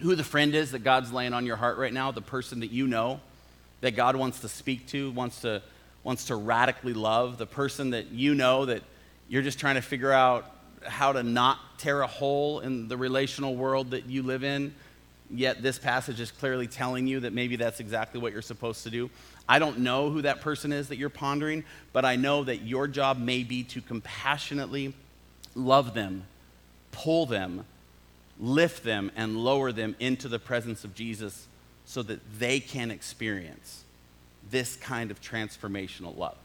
who 0.00 0.14
the 0.14 0.24
friend 0.24 0.54
is 0.54 0.72
that 0.72 0.80
God's 0.80 1.12
laying 1.12 1.32
on 1.32 1.46
your 1.46 1.56
heart 1.56 1.78
right 1.78 1.92
now, 1.92 2.12
the 2.12 2.20
person 2.20 2.60
that 2.60 2.70
you 2.70 2.86
know 2.86 3.20
that 3.80 3.96
God 3.96 4.16
wants 4.16 4.40
to 4.40 4.48
speak 4.48 4.86
to, 4.88 5.10
wants 5.12 5.40
to, 5.42 5.62
wants 6.02 6.26
to 6.26 6.36
radically 6.36 6.94
love, 6.94 7.38
the 7.38 7.46
person 7.46 7.90
that 7.90 8.10
you 8.10 8.34
know 8.34 8.64
that 8.66 8.82
you're 9.28 9.42
just 9.42 9.58
trying 9.58 9.74
to 9.74 9.82
figure 9.82 10.12
out 10.12 10.50
how 10.82 11.12
to 11.12 11.22
not 11.22 11.58
tear 11.78 12.02
a 12.02 12.06
hole 12.06 12.60
in 12.60 12.88
the 12.88 12.96
relational 12.96 13.56
world 13.56 13.90
that 13.90 14.06
you 14.06 14.22
live 14.22 14.44
in, 14.44 14.74
yet 15.30 15.62
this 15.62 15.78
passage 15.78 16.20
is 16.20 16.30
clearly 16.30 16.66
telling 16.66 17.06
you 17.06 17.20
that 17.20 17.32
maybe 17.32 17.56
that's 17.56 17.80
exactly 17.80 18.20
what 18.20 18.32
you're 18.32 18.42
supposed 18.42 18.84
to 18.84 18.90
do. 18.90 19.10
I 19.48 19.58
don't 19.58 19.80
know 19.80 20.10
who 20.10 20.22
that 20.22 20.40
person 20.40 20.72
is 20.72 20.88
that 20.88 20.96
you're 20.96 21.08
pondering, 21.08 21.64
but 21.92 22.04
I 22.04 22.16
know 22.16 22.44
that 22.44 22.62
your 22.62 22.88
job 22.88 23.18
may 23.18 23.42
be 23.42 23.62
to 23.64 23.80
compassionately 23.80 24.94
love 25.54 25.94
them, 25.94 26.24
pull 26.92 27.26
them, 27.26 27.64
lift 28.38 28.84
them, 28.84 29.10
and 29.16 29.36
lower 29.36 29.72
them 29.72 29.96
into 29.98 30.28
the 30.28 30.38
presence 30.38 30.84
of 30.84 30.94
Jesus 30.94 31.46
so 31.86 32.02
that 32.02 32.20
they 32.38 32.60
can 32.60 32.90
experience 32.90 33.84
this 34.50 34.76
kind 34.76 35.10
of 35.10 35.20
transformational 35.20 36.16
love. 36.16 36.36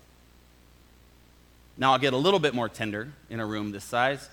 Now, 1.78 1.94
I'll 1.94 2.00
get 2.00 2.14
a 2.14 2.18
little 2.18 2.40
bit 2.40 2.54
more 2.54 2.70
tender 2.70 3.12
in 3.30 3.40
a 3.40 3.46
room 3.46 3.72
this 3.72 3.84
size. 3.84 4.30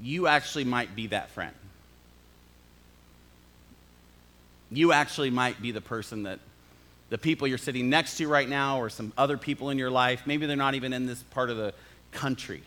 You 0.00 0.26
actually 0.26 0.64
might 0.64 0.94
be 0.94 1.08
that 1.08 1.30
friend. 1.30 1.54
You 4.70 4.92
actually 4.92 5.30
might 5.30 5.60
be 5.60 5.72
the 5.72 5.80
person 5.80 6.22
that 6.22 6.38
the 7.08 7.18
people 7.18 7.48
you're 7.48 7.58
sitting 7.58 7.90
next 7.90 8.18
to 8.18 8.28
right 8.28 8.48
now, 8.48 8.80
or 8.80 8.88
some 8.88 9.12
other 9.18 9.36
people 9.36 9.70
in 9.70 9.78
your 9.78 9.90
life, 9.90 10.22
maybe 10.26 10.46
they're 10.46 10.56
not 10.56 10.74
even 10.74 10.92
in 10.92 11.06
this 11.06 11.22
part 11.24 11.50
of 11.50 11.56
the 11.56 11.74
country, 12.12 12.62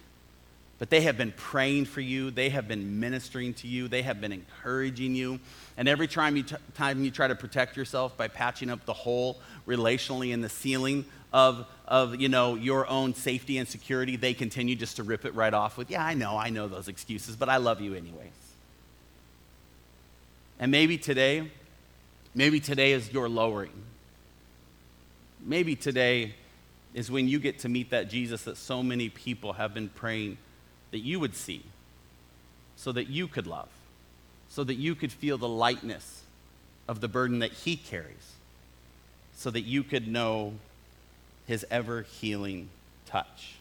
but 0.83 0.89
they 0.89 0.99
have 0.99 1.15
been 1.15 1.31
praying 1.37 1.85
for 1.85 2.01
you. 2.01 2.29
They 2.29 2.49
have 2.49 2.67
been 2.67 2.99
ministering 2.99 3.53
to 3.53 3.69
you. 3.69 3.87
They 3.87 4.01
have 4.01 4.19
been 4.19 4.33
encouraging 4.33 5.15
you. 5.15 5.39
And 5.77 5.87
every 5.87 6.09
time 6.09 6.35
you, 6.35 6.43
t- 6.43 6.57
time 6.73 7.05
you 7.05 7.09
try 7.09 7.29
to 7.29 7.35
protect 7.35 7.77
yourself 7.77 8.17
by 8.17 8.27
patching 8.27 8.69
up 8.69 8.83
the 8.83 8.91
hole 8.91 9.39
relationally 9.65 10.33
in 10.33 10.41
the 10.41 10.49
ceiling 10.49 11.05
of, 11.31 11.65
of 11.87 12.19
you 12.19 12.27
know, 12.27 12.55
your 12.55 12.85
own 12.89 13.13
safety 13.13 13.59
and 13.59 13.65
security, 13.65 14.17
they 14.17 14.33
continue 14.33 14.75
just 14.75 14.97
to 14.97 15.03
rip 15.03 15.23
it 15.23 15.33
right 15.35 15.53
off 15.53 15.77
with, 15.77 15.89
yeah, 15.89 16.05
I 16.05 16.15
know, 16.15 16.35
I 16.35 16.49
know 16.49 16.67
those 16.67 16.89
excuses, 16.89 17.37
but 17.37 17.47
I 17.47 17.55
love 17.55 17.79
you 17.79 17.93
anyways. 17.93 18.27
And 20.59 20.69
maybe 20.69 20.97
today, 20.97 21.49
maybe 22.35 22.59
today 22.59 22.91
is 22.91 23.09
your 23.09 23.29
lowering. 23.29 23.83
Maybe 25.39 25.77
today 25.77 26.35
is 26.93 27.09
when 27.09 27.29
you 27.29 27.39
get 27.39 27.59
to 27.59 27.69
meet 27.69 27.91
that 27.91 28.09
Jesus 28.09 28.43
that 28.43 28.57
so 28.57 28.83
many 28.83 29.07
people 29.07 29.53
have 29.53 29.73
been 29.73 29.87
praying 29.87 30.37
that 30.93 30.99
you 30.99 31.19
would 31.19 31.35
see, 31.35 31.63
so 32.75 32.91
that 32.91 33.09
you 33.09 33.27
could 33.27 33.47
love, 33.47 33.67
so 34.47 34.63
that 34.63 34.75
you 34.75 34.93
could 34.93 35.11
feel 35.11 35.39
the 35.39 35.49
lightness 35.49 36.21
of 36.87 37.01
the 37.01 37.07
burden 37.07 37.39
that 37.39 37.51
He 37.51 37.75
carries, 37.75 38.33
so 39.35 39.49
that 39.49 39.61
you 39.61 39.81
could 39.81 40.07
know 40.07 40.53
His 41.47 41.65
ever 41.71 42.03
healing 42.03 42.69
touch. 43.07 43.55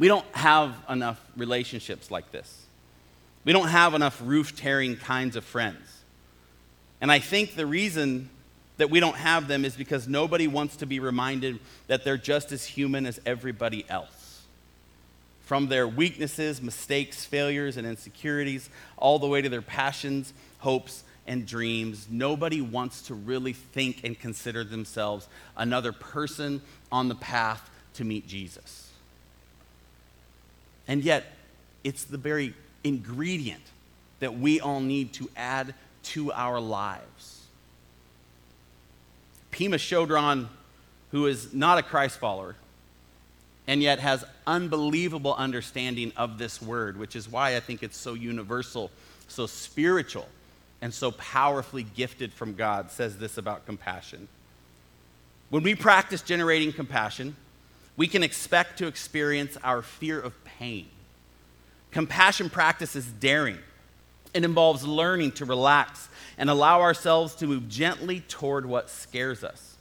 We 0.00 0.08
don't 0.08 0.26
have 0.32 0.74
enough 0.88 1.24
relationships 1.36 2.10
like 2.10 2.32
this. 2.32 2.66
We 3.44 3.52
don't 3.52 3.68
have 3.68 3.94
enough 3.94 4.20
roof 4.24 4.56
tearing 4.56 4.96
kinds 4.96 5.36
of 5.36 5.44
friends. 5.44 6.00
And 7.00 7.12
I 7.12 7.20
think 7.20 7.54
the 7.54 7.66
reason 7.66 8.30
that 8.78 8.90
we 8.90 8.98
don't 8.98 9.16
have 9.16 9.46
them 9.46 9.64
is 9.64 9.76
because 9.76 10.08
nobody 10.08 10.48
wants 10.48 10.74
to 10.78 10.86
be 10.86 10.98
reminded 10.98 11.60
that 11.86 12.02
they're 12.02 12.16
just 12.16 12.50
as 12.50 12.64
human 12.64 13.06
as 13.06 13.20
everybody 13.24 13.86
else 13.88 14.21
from 15.52 15.68
their 15.68 15.86
weaknesses, 15.86 16.62
mistakes, 16.62 17.26
failures, 17.26 17.76
and 17.76 17.86
insecurities, 17.86 18.70
all 18.96 19.18
the 19.18 19.26
way 19.26 19.42
to 19.42 19.50
their 19.50 19.60
passions, 19.60 20.32
hopes, 20.60 21.04
and 21.26 21.44
dreams. 21.44 22.06
Nobody 22.10 22.62
wants 22.62 23.02
to 23.08 23.14
really 23.14 23.52
think 23.52 24.02
and 24.02 24.18
consider 24.18 24.64
themselves 24.64 25.28
another 25.54 25.92
person 25.92 26.62
on 26.90 27.10
the 27.10 27.14
path 27.14 27.68
to 27.96 28.02
meet 28.02 28.26
Jesus. 28.26 28.92
And 30.88 31.04
yet, 31.04 31.26
it's 31.84 32.04
the 32.04 32.16
very 32.16 32.54
ingredient 32.82 33.64
that 34.20 34.38
we 34.38 34.58
all 34.58 34.80
need 34.80 35.12
to 35.12 35.28
add 35.36 35.74
to 36.04 36.32
our 36.32 36.60
lives. 36.60 37.42
Pema 39.52 39.74
Chodron, 39.74 40.48
who 41.10 41.26
is 41.26 41.52
not 41.52 41.76
a 41.76 41.82
Christ 41.82 42.18
follower, 42.18 42.56
and 43.72 43.82
yet 43.82 44.00
has 44.00 44.22
unbelievable 44.46 45.32
understanding 45.32 46.12
of 46.14 46.36
this 46.36 46.60
word, 46.60 46.98
which 46.98 47.16
is 47.16 47.26
why 47.26 47.56
I 47.56 47.60
think 47.60 47.82
it's 47.82 47.96
so 47.96 48.12
universal, 48.12 48.90
so 49.28 49.46
spiritual, 49.46 50.28
and 50.82 50.92
so 50.92 51.12
powerfully 51.12 51.82
gifted 51.82 52.34
from 52.34 52.54
God, 52.54 52.90
says 52.90 53.16
this 53.16 53.38
about 53.38 53.64
compassion. 53.64 54.28
When 55.48 55.62
we 55.62 55.74
practice 55.74 56.20
generating 56.20 56.74
compassion, 56.74 57.34
we 57.96 58.06
can 58.08 58.22
expect 58.22 58.76
to 58.80 58.88
experience 58.88 59.56
our 59.64 59.80
fear 59.80 60.20
of 60.20 60.34
pain. 60.44 60.88
Compassion 61.92 62.50
practice 62.50 62.94
is 62.94 63.06
daring. 63.06 63.58
It 64.34 64.44
involves 64.44 64.86
learning 64.86 65.32
to 65.32 65.46
relax 65.46 66.10
and 66.36 66.50
allow 66.50 66.82
ourselves 66.82 67.34
to 67.36 67.46
move 67.46 67.70
gently 67.70 68.20
toward 68.20 68.66
what 68.66 68.90
scares 68.90 69.42
us. 69.42 69.71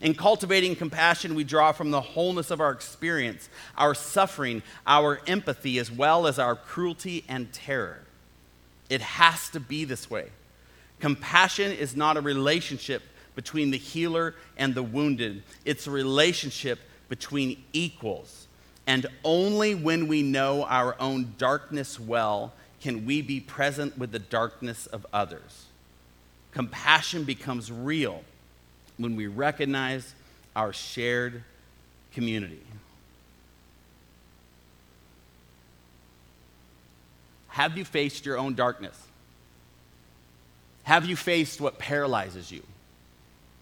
In 0.00 0.14
cultivating 0.14 0.74
compassion, 0.76 1.34
we 1.34 1.44
draw 1.44 1.72
from 1.72 1.90
the 1.90 2.00
wholeness 2.00 2.50
of 2.50 2.60
our 2.60 2.70
experience, 2.70 3.50
our 3.76 3.94
suffering, 3.94 4.62
our 4.86 5.20
empathy, 5.26 5.78
as 5.78 5.90
well 5.90 6.26
as 6.26 6.38
our 6.38 6.56
cruelty 6.56 7.24
and 7.28 7.52
terror. 7.52 8.00
It 8.88 9.02
has 9.02 9.50
to 9.50 9.60
be 9.60 9.84
this 9.84 10.10
way. 10.10 10.30
Compassion 11.00 11.72
is 11.72 11.96
not 11.96 12.16
a 12.16 12.20
relationship 12.20 13.02
between 13.34 13.70
the 13.70 13.78
healer 13.78 14.34
and 14.56 14.74
the 14.74 14.82
wounded, 14.82 15.42
it's 15.64 15.86
a 15.86 15.90
relationship 15.90 16.78
between 17.08 17.62
equals. 17.72 18.46
And 18.86 19.06
only 19.22 19.74
when 19.74 20.08
we 20.08 20.22
know 20.22 20.64
our 20.64 20.96
own 20.98 21.34
darkness 21.38 22.00
well 22.00 22.52
can 22.80 23.06
we 23.06 23.22
be 23.22 23.40
present 23.40 23.96
with 23.96 24.10
the 24.10 24.18
darkness 24.18 24.86
of 24.86 25.06
others. 25.12 25.66
Compassion 26.50 27.24
becomes 27.24 27.70
real 27.70 28.24
when 29.00 29.16
we 29.16 29.26
recognize 29.26 30.14
our 30.54 30.72
shared 30.72 31.42
community. 32.12 32.60
Have 37.48 37.78
you 37.78 37.84
faced 37.84 38.26
your 38.26 38.38
own 38.38 38.54
darkness? 38.54 38.96
Have 40.84 41.06
you 41.06 41.16
faced 41.16 41.60
what 41.60 41.78
paralyzes 41.78 42.52
you? 42.52 42.62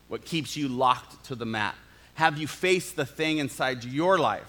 What 0.08 0.24
keeps 0.24 0.56
you 0.56 0.68
locked 0.68 1.24
to 1.26 1.34
the 1.34 1.46
mat? 1.46 1.74
Have 2.14 2.38
you 2.38 2.46
faced 2.46 2.96
the 2.96 3.06
thing 3.06 3.38
inside 3.38 3.84
your 3.84 4.18
life 4.18 4.46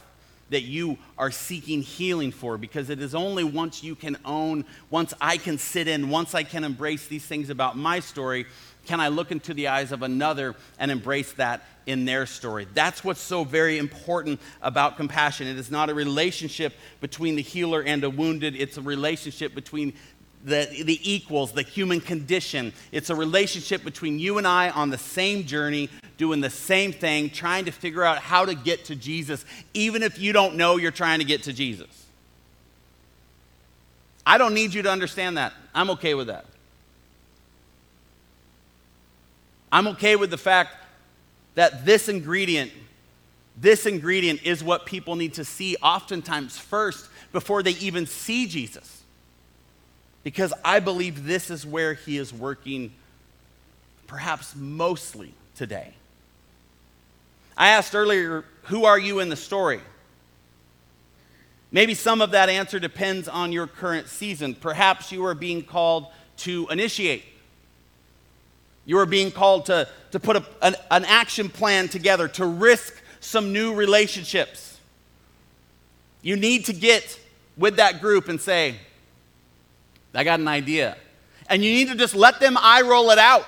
that 0.50 0.62
you 0.62 0.98
are 1.18 1.30
seeking 1.30 1.82
healing 1.82 2.32
for 2.32 2.58
because 2.58 2.90
it 2.90 3.00
is 3.02 3.14
only 3.14 3.44
once 3.44 3.84
you 3.84 3.96
can 3.96 4.18
own, 4.26 4.66
once 4.90 5.14
I 5.22 5.38
can 5.38 5.58
sit 5.58 5.88
in, 5.88 6.10
once 6.10 6.34
I 6.34 6.44
can 6.44 6.64
embrace 6.64 7.06
these 7.08 7.26
things 7.26 7.50
about 7.50 7.78
my 7.78 8.00
story, 8.00 8.48
can 8.86 9.00
I 9.00 9.10
look 9.10 9.32
into 9.32 9.54
the 9.54 9.68
eyes 9.68 9.92
of 9.92 10.02
another 10.02 10.56
and 10.80 10.90
embrace 10.90 11.34
that 11.34 11.64
in 11.86 12.06
their 12.06 12.26
story? 12.26 12.68
That's 12.74 13.04
what's 13.04 13.22
so 13.22 13.44
very 13.44 13.78
important 13.78 14.40
about 14.62 14.98
compassion. 14.98 15.48
It 15.48 15.58
is 15.58 15.70
not 15.70 15.90
a 15.90 15.94
relationship 15.94 16.74
between 17.02 17.36
the 17.36 17.42
healer 17.42 17.82
and 17.82 18.02
the 18.02 18.10
wounded, 18.10 18.56
it's 18.56 18.78
a 18.78 18.82
relationship 18.82 19.54
between 19.54 19.94
the, 20.44 20.84
the 20.86 21.00
equals, 21.04 21.52
the 21.52 21.62
human 21.62 22.00
condition. 22.00 22.74
It's 22.92 23.10
a 23.10 23.16
relationship 23.16 23.84
between 23.84 24.20
you 24.20 24.38
and 24.38 24.48
I 24.48 24.70
on 24.70 24.90
the 24.90 24.98
same 24.98 25.46
journey, 25.46 25.90
doing 26.18 26.42
the 26.42 26.50
same 26.50 26.94
thing, 26.94 27.30
trying 27.30 27.66
to 27.66 27.72
figure 27.72 28.04
out 28.04 28.20
how 28.20 28.46
to 28.46 28.56
get 28.56 28.86
to 28.86 28.96
Jesus, 28.96 29.46
even 29.74 30.02
if 30.02 30.18
you 30.18 30.32
don't 30.32 30.56
know 30.56 30.78
you're 30.78 30.92
trying 30.92 31.20
to 31.20 31.26
get 31.26 31.44
to 31.44 31.54
Jesus. 31.54 31.88
I 34.26 34.38
don't 34.38 34.54
need 34.54 34.74
you 34.74 34.82
to 34.84 34.92
understand 34.92 35.38
that. 35.38 35.54
I'm 35.74 35.90
okay 35.92 36.14
with 36.14 36.28
that. 36.28 36.46
I'm 39.72 39.88
okay 39.90 40.16
with 40.16 40.32
the 40.32 40.38
fact 40.38 40.76
that 41.56 41.86
this 41.86 42.10
ingredient, 42.10 42.72
this 43.58 43.86
ingredient 43.86 44.44
is 44.44 44.64
what 44.64 44.86
people 44.86 45.16
need 45.16 45.36
to 45.36 45.46
see 45.46 45.76
oftentimes 45.82 46.58
first 46.58 47.08
before 47.32 47.64
they 47.64 47.72
even 47.72 48.06
see 48.06 48.48
Jesus. 48.48 49.04
Because 50.24 50.54
I 50.66 50.80
believe 50.80 51.26
this 51.26 51.50
is 51.50 51.66
where 51.66 51.94
he 51.94 52.18
is 52.18 52.34
working 52.34 52.94
perhaps 54.08 54.56
mostly 54.56 55.34
today. 55.56 55.94
I 57.56 57.70
asked 57.70 57.94
earlier, 57.94 58.46
who 58.64 58.86
are 58.86 58.98
you 58.98 59.20
in 59.20 59.30
the 59.30 59.36
story? 59.36 59.82
Maybe 61.72 61.94
some 61.94 62.22
of 62.22 62.32
that 62.32 62.50
answer 62.50 62.80
depends 62.80 63.28
on 63.28 63.52
your 63.52 63.68
current 63.68 64.08
season. 64.08 64.56
Perhaps 64.56 65.12
you 65.12 65.26
are 65.26 65.36
being 65.36 65.64
called 65.64 66.08
to 66.38 66.68
initiate. 66.70 67.24
You 68.90 68.98
are 68.98 69.06
being 69.06 69.30
called 69.30 69.68
to, 69.68 69.88
to 70.10 70.20
put 70.20 70.38
a, 70.38 70.44
an, 70.64 70.76
an 70.90 71.06
action 71.06 71.48
plan 71.48 71.90
together, 71.90 72.28
to 72.30 72.46
risk 72.48 73.00
some 73.20 73.54
new 73.54 73.76
relationships. 73.76 74.80
You 76.24 76.36
need 76.36 76.66
to 76.66 76.74
get 76.74 77.20
with 77.56 77.76
that 77.76 78.02
group 78.02 78.30
and 78.30 78.42
say, 78.42 78.78
I 80.16 80.24
got 80.24 80.40
an 80.40 80.48
idea. 80.48 80.98
And 81.52 81.64
you 81.64 81.72
need 81.72 81.90
to 81.90 81.96
just 81.96 82.16
let 82.16 82.40
them 82.40 82.58
eye 82.58 82.82
roll 82.82 83.12
it 83.12 83.20
out. 83.20 83.46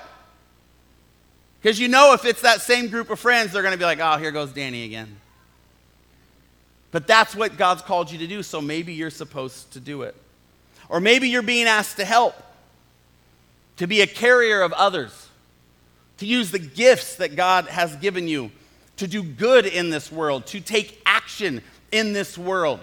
Because 1.60 1.80
you 1.80 1.88
know 1.88 2.12
if 2.14 2.24
it's 2.24 2.42
that 2.42 2.60
same 2.60 2.86
group 2.86 3.10
of 3.10 3.18
friends, 3.18 3.50
they're 3.50 3.62
going 3.62 3.74
to 3.74 3.78
be 3.78 3.84
like, 3.84 3.98
oh, 4.00 4.18
here 4.18 4.30
goes 4.30 4.52
Danny 4.52 4.84
again. 4.84 5.16
But 6.92 7.08
that's 7.08 7.34
what 7.34 7.56
God's 7.56 7.82
called 7.82 8.12
you 8.12 8.18
to 8.18 8.28
do, 8.28 8.44
so 8.44 8.60
maybe 8.60 8.94
you're 8.94 9.10
supposed 9.10 9.72
to 9.72 9.80
do 9.80 10.02
it. 10.02 10.14
Or 10.88 11.00
maybe 11.00 11.28
you're 11.30 11.42
being 11.42 11.66
asked 11.66 11.96
to 11.96 12.04
help, 12.04 12.36
to 13.78 13.88
be 13.88 14.02
a 14.02 14.06
carrier 14.06 14.62
of 14.62 14.72
others, 14.74 15.21
to 16.18 16.26
use 16.26 16.50
the 16.50 16.58
gifts 16.58 17.16
that 17.16 17.36
God 17.36 17.66
has 17.66 17.96
given 17.96 18.28
you 18.28 18.50
to 18.96 19.06
do 19.06 19.22
good 19.22 19.66
in 19.66 19.90
this 19.90 20.12
world, 20.12 20.46
to 20.46 20.60
take 20.60 21.00
action 21.04 21.62
in 21.90 22.12
this 22.12 22.38
world 22.38 22.80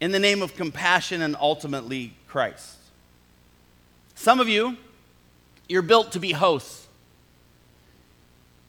in 0.00 0.12
the 0.12 0.18
name 0.18 0.42
of 0.42 0.54
compassion 0.56 1.22
and 1.22 1.36
ultimately 1.40 2.12
Christ. 2.28 2.76
Some 4.14 4.40
of 4.40 4.48
you, 4.48 4.76
you're 5.68 5.82
built 5.82 6.12
to 6.12 6.20
be 6.20 6.32
hosts. 6.32 6.86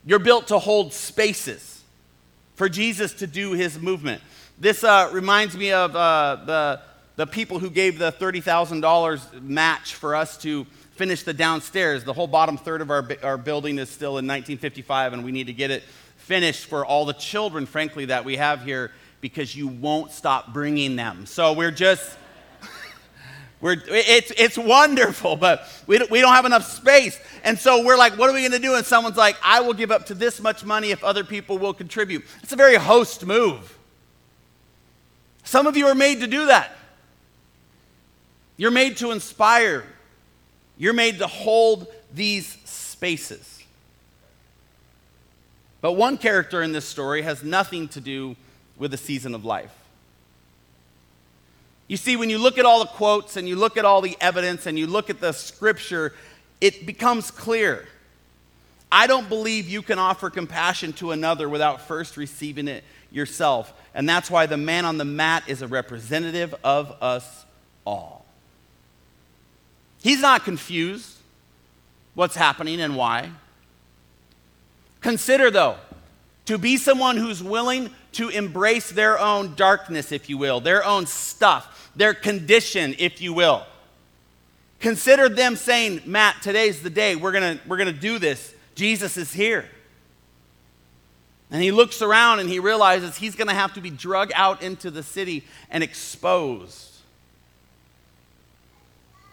You're 0.06 0.18
built 0.18 0.48
to 0.48 0.58
hold 0.58 0.92
spaces 0.92 1.82
for 2.54 2.68
Jesus 2.68 3.12
to 3.14 3.26
do 3.26 3.52
his 3.52 3.78
movement. 3.78 4.22
This 4.58 4.82
uh, 4.82 5.10
reminds 5.12 5.56
me 5.56 5.72
of 5.72 5.94
uh, 5.94 6.38
the, 6.44 6.80
the 7.16 7.26
people 7.26 7.58
who 7.58 7.70
gave 7.70 7.98
the 7.98 8.10
$30,000 8.10 9.42
match 9.42 9.94
for 9.94 10.16
us 10.16 10.36
to 10.38 10.66
finish 10.98 11.22
the 11.22 11.32
downstairs. 11.32 12.04
The 12.04 12.12
whole 12.12 12.26
bottom 12.26 12.58
third 12.58 12.82
of 12.82 12.90
our, 12.90 13.08
our 13.22 13.38
building 13.38 13.78
is 13.78 13.88
still 13.88 14.18
in 14.18 14.26
1955, 14.26 15.12
and 15.14 15.24
we 15.24 15.32
need 15.32 15.46
to 15.46 15.52
get 15.52 15.70
it 15.70 15.84
finished 16.16 16.66
for 16.66 16.84
all 16.84 17.06
the 17.06 17.14
children, 17.14 17.64
frankly, 17.64 18.06
that 18.06 18.24
we 18.24 18.36
have 18.36 18.62
here 18.62 18.90
because 19.20 19.54
you 19.56 19.68
won't 19.68 20.10
stop 20.12 20.52
bringing 20.52 20.96
them. 20.96 21.24
So 21.24 21.52
we're 21.52 21.70
just 21.70 22.18
we're, 23.60 23.76
it's, 23.86 24.32
it's 24.36 24.56
wonderful, 24.56 25.36
but 25.36 25.64
we 25.86 25.98
don't, 25.98 26.10
we 26.10 26.20
don't 26.20 26.34
have 26.34 26.44
enough 26.44 26.64
space. 26.64 27.18
And 27.42 27.58
so 27.58 27.84
we're 27.84 27.96
like, 27.96 28.16
what 28.16 28.30
are 28.30 28.32
we 28.32 28.40
going 28.40 28.52
to 28.52 28.58
do? 28.58 28.74
And 28.74 28.86
someone's 28.86 29.16
like, 29.16 29.36
I 29.42 29.60
will 29.60 29.74
give 29.74 29.90
up 29.90 30.06
to 30.06 30.14
this 30.14 30.40
much 30.40 30.64
money 30.64 30.90
if 30.90 31.02
other 31.02 31.24
people 31.24 31.58
will 31.58 31.74
contribute. 31.74 32.24
It's 32.42 32.52
a 32.52 32.56
very 32.56 32.76
host 32.76 33.26
move. 33.26 33.76
Some 35.42 35.66
of 35.66 35.76
you 35.76 35.86
are 35.86 35.94
made 35.94 36.20
to 36.20 36.26
do 36.26 36.46
that. 36.46 36.76
You're 38.56 38.70
made 38.70 38.98
to 38.98 39.10
inspire, 39.10 39.84
you're 40.78 40.92
made 40.92 41.18
to 41.18 41.26
hold 41.26 41.86
these 42.14 42.46
spaces. 42.64 43.62
But 45.80 45.92
one 45.92 46.18
character 46.18 46.62
in 46.62 46.72
this 46.72 46.84
story 46.84 47.22
has 47.22 47.42
nothing 47.42 47.88
to 47.88 48.00
do 48.00 48.36
with 48.78 48.90
the 48.92 48.96
season 48.96 49.34
of 49.34 49.44
life. 49.44 49.74
You 51.88 51.96
see, 51.96 52.16
when 52.16 52.30
you 52.30 52.38
look 52.38 52.58
at 52.58 52.64
all 52.64 52.80
the 52.80 52.86
quotes 52.86 53.36
and 53.36 53.48
you 53.48 53.56
look 53.56 53.76
at 53.76 53.84
all 53.84 54.00
the 54.00 54.16
evidence 54.20 54.66
and 54.66 54.78
you 54.78 54.86
look 54.86 55.08
at 55.08 55.20
the 55.20 55.32
scripture, 55.32 56.14
it 56.60 56.84
becomes 56.84 57.30
clear. 57.30 57.86
I 58.90 59.06
don't 59.06 59.28
believe 59.28 59.68
you 59.68 59.82
can 59.82 59.98
offer 59.98 60.30
compassion 60.30 60.92
to 60.94 61.12
another 61.12 61.48
without 61.48 61.80
first 61.82 62.16
receiving 62.16 62.68
it 62.68 62.84
yourself. 63.10 63.72
And 63.94 64.08
that's 64.08 64.30
why 64.30 64.46
the 64.46 64.56
man 64.56 64.84
on 64.84 64.98
the 64.98 65.04
mat 65.04 65.44
is 65.46 65.62
a 65.62 65.66
representative 65.66 66.54
of 66.62 66.94
us 67.02 67.44
all. 67.86 68.17
He's 70.02 70.20
not 70.20 70.44
confused 70.44 71.16
what's 72.14 72.36
happening 72.36 72.80
and 72.80 72.96
why. 72.96 73.30
Consider, 75.00 75.50
though, 75.50 75.76
to 76.46 76.58
be 76.58 76.76
someone 76.76 77.16
who's 77.16 77.42
willing 77.42 77.90
to 78.12 78.28
embrace 78.28 78.90
their 78.90 79.18
own 79.18 79.54
darkness, 79.54 80.12
if 80.12 80.28
you 80.28 80.38
will, 80.38 80.60
their 80.60 80.84
own 80.84 81.06
stuff, 81.06 81.90
their 81.94 82.14
condition, 82.14 82.94
if 82.98 83.20
you 83.20 83.32
will. 83.32 83.64
Consider 84.80 85.28
them 85.28 85.56
saying, 85.56 86.02
Matt, 86.06 86.36
today's 86.42 86.82
the 86.82 86.90
day. 86.90 87.16
We're 87.16 87.32
going 87.32 87.60
we're 87.66 87.76
going 87.76 87.92
to 87.92 88.00
do 88.00 88.18
this. 88.18 88.54
Jesus 88.74 89.16
is 89.16 89.32
here. 89.32 89.68
And 91.50 91.62
he 91.62 91.72
looks 91.72 92.02
around 92.02 92.40
and 92.40 92.48
he 92.48 92.58
realizes 92.58 93.16
he's 93.16 93.34
going 93.34 93.48
to 93.48 93.54
have 93.54 93.74
to 93.74 93.80
be 93.80 93.90
drug 93.90 94.30
out 94.34 94.62
into 94.62 94.90
the 94.90 95.02
city 95.02 95.44
and 95.70 95.82
exposed. 95.82 96.87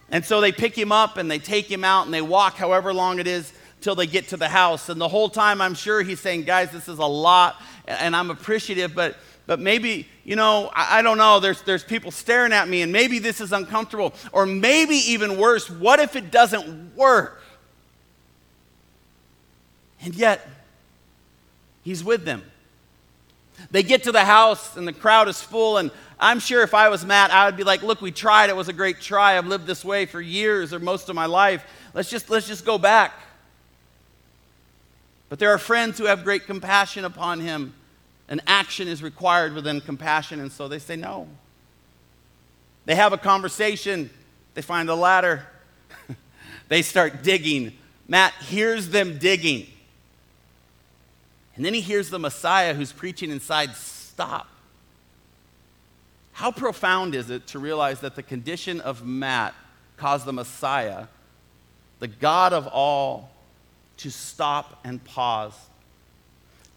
And 0.09 0.23
so 0.23 0.39
they 0.39 0.51
pick 0.51 0.77
him 0.77 0.91
up 0.91 1.17
and 1.17 1.29
they 1.29 1.39
take 1.39 1.69
him 1.69 1.83
out 1.83 2.05
and 2.05 2.13
they 2.13 2.21
walk 2.21 2.55
however 2.55 2.93
long 2.93 3.19
it 3.19 3.27
is 3.27 3.51
till 3.81 3.95
they 3.95 4.07
get 4.07 4.29
to 4.29 4.37
the 4.37 4.47
house. 4.47 4.89
And 4.89 4.99
the 5.01 5.07
whole 5.07 5.29
time, 5.29 5.61
I'm 5.61 5.73
sure 5.73 6.01
he's 6.03 6.19
saying, 6.19 6.43
Guys, 6.43 6.71
this 6.71 6.87
is 6.87 6.99
a 6.99 7.05
lot 7.05 7.61
and 7.87 8.15
I'm 8.15 8.29
appreciative, 8.29 8.95
but 8.95 9.17
but 9.47 9.59
maybe, 9.59 10.07
you 10.23 10.35
know, 10.35 10.71
I, 10.73 10.99
I, 10.99 11.01
don't 11.01 11.17
know, 11.17 11.39
there's, 11.39 11.61
there's 11.61 11.83
people 11.83 12.11
staring 12.11 12.51
at 12.51 12.67
me 12.67 12.81
and 12.81 12.91
maybe 12.91 13.19
this 13.19 13.41
is 13.41 13.51
uncomfortable. 13.51 14.13
Or 14.31 14.45
maybe 14.45 14.95
even 14.95 15.37
worse, 15.37 15.69
what 15.69 15.99
if 15.99 16.15
it 16.15 16.31
doesn't 16.31 16.95
work? 16.95 17.41
And 20.01 20.15
yet, 20.15 20.47
he's 21.83 22.03
with 22.03 22.25
them. 22.25 22.43
They 23.71 23.83
get 23.83 24.03
to 24.03 24.11
the 24.11 24.23
house 24.23 24.77
and 24.77 24.87
the 24.87 24.93
crowd 24.93 25.27
is 25.27 25.41
full, 25.41 25.77
and 25.77 25.91
I'm 26.19 26.39
sure 26.39 26.63
if 26.63 26.73
I 26.73 26.89
was 26.89 27.05
Matt, 27.05 27.31
I 27.31 27.45
would 27.45 27.57
be 27.57 27.63
like, 27.63 27.83
look, 27.83 28.01
we 28.01 28.11
tried, 28.11 28.49
it 28.49 28.55
was 28.55 28.69
a 28.69 28.73
great 28.73 29.01
try. 29.01 29.37
I've 29.37 29.47
lived 29.47 29.67
this 29.67 29.83
way 29.83 30.05
for 30.05 30.21
years 30.21 30.73
or 30.73 30.79
most 30.79 31.09
of 31.09 31.15
my 31.15 31.25
life. 31.25 31.65
Let's 31.93 32.09
just, 32.09 32.29
let's 32.29 32.47
just 32.47 32.65
go 32.65 32.77
back. 32.77 33.13
But 35.29 35.39
there 35.39 35.51
are 35.51 35.57
friends 35.57 35.97
who 35.97 36.05
have 36.05 36.23
great 36.23 36.45
compassion 36.45 37.03
upon 37.03 37.39
him 37.39 37.73
an 38.27 38.41
action 38.47 38.87
is 38.87 39.03
required 39.03 39.53
within 39.53 39.81
compassion, 39.81 40.39
and 40.39 40.51
so 40.51 40.67
they 40.67 40.79
say 40.79 40.95
no. 40.95 41.27
They 42.85 42.95
have 42.95 43.13
a 43.13 43.17
conversation, 43.17 44.09
they 44.53 44.61
find 44.61 44.89
a 44.89 44.95
ladder, 44.95 45.45
they 46.67 46.81
start 46.81 47.23
digging. 47.23 47.73
Matt 48.07 48.33
hears 48.33 48.89
them 48.89 49.17
digging. 49.17 49.67
And 51.55 51.63
then 51.63 51.73
he 51.73 51.81
hears 51.81 52.09
the 52.09 52.19
Messiah 52.19 52.73
who's 52.73 52.91
preaching 52.91 53.31
inside 53.31 53.75
stop. 53.75 54.47
How 56.33 56.51
profound 56.51 57.15
is 57.15 57.29
it 57.29 57.47
to 57.47 57.59
realize 57.59 58.01
that 58.01 58.15
the 58.15 58.23
condition 58.23 58.81
of 58.81 59.05
Matt 59.05 59.53
caused 59.95 60.25
the 60.25 60.33
Messiah, 60.33 61.07
the 61.99 62.09
God 62.09 62.51
of 62.51 62.67
all, 62.67 63.31
to 63.97 64.11
stop 64.11 64.81
and 64.83 65.01
pause 65.03 65.53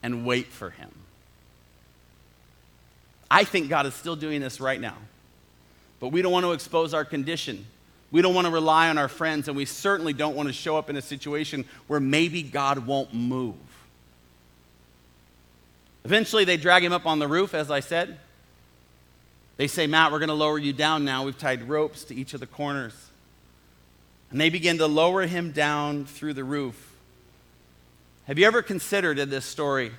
and 0.01 0.25
wait 0.25 0.47
for 0.47 0.71
him? 0.71 0.91
I 3.29 3.45
think 3.45 3.69
God 3.69 3.87
is 3.87 3.95
still 3.95 4.17
doing 4.17 4.41
this 4.41 4.61
right 4.61 4.81
now. 4.81 4.97
But 6.01 6.09
we 6.09 6.23
don't 6.23 6.33
want 6.33 6.47
to 6.47 6.53
expose 6.53 6.95
our 6.95 7.05
condition. 7.05 7.67
We 8.11 8.23
don't 8.23 8.35
want 8.35 8.47
to 8.47 8.53
rely 8.53 8.89
on 8.89 8.97
our 8.97 9.09
friends, 9.09 9.49
and 9.49 9.57
we 9.57 9.65
certainly 9.65 10.13
don't 10.13 10.37
want 10.37 10.49
to 10.49 10.53
show 10.53 10.77
up 10.77 10.89
in 10.89 10.97
a 10.97 11.03
situation 11.03 11.65
where 11.89 12.01
maybe 12.01 12.43
God 12.43 12.87
won't 12.87 13.13
move. 13.13 13.57
Eventually, 16.09 16.47
they 16.47 16.57
drag 16.57 16.83
him 16.83 16.95
up 16.95 17.05
on 17.05 17.19
the 17.19 17.29
roof, 17.29 17.53
as 17.53 17.71
I 17.71 17.81
said. 17.81 18.19
They 19.59 19.67
say, 19.67 19.87
Matt, 19.87 20.11
we're 20.11 20.21
going 20.21 20.31
to 20.31 20.35
lower 20.35 20.57
you 20.57 20.73
down 20.73 21.05
now. 21.05 21.27
We've 21.27 21.37
tied 21.37 21.69
ropes 21.69 22.03
to 22.05 22.15
each 22.15 22.33
of 22.33 22.41
the 22.41 22.47
corners. 22.47 22.95
And 24.31 24.41
they 24.41 24.49
begin 24.49 24.79
to 24.79 24.87
lower 24.87 25.27
him 25.27 25.53
down 25.53 26.07
through 26.07 26.33
the 26.33 26.45
roof. 26.45 26.95
Have 28.25 28.39
you 28.39 28.47
ever 28.47 28.63
considered 28.63 29.19
in 29.19 29.29
this 29.29 29.45
story 29.45 29.93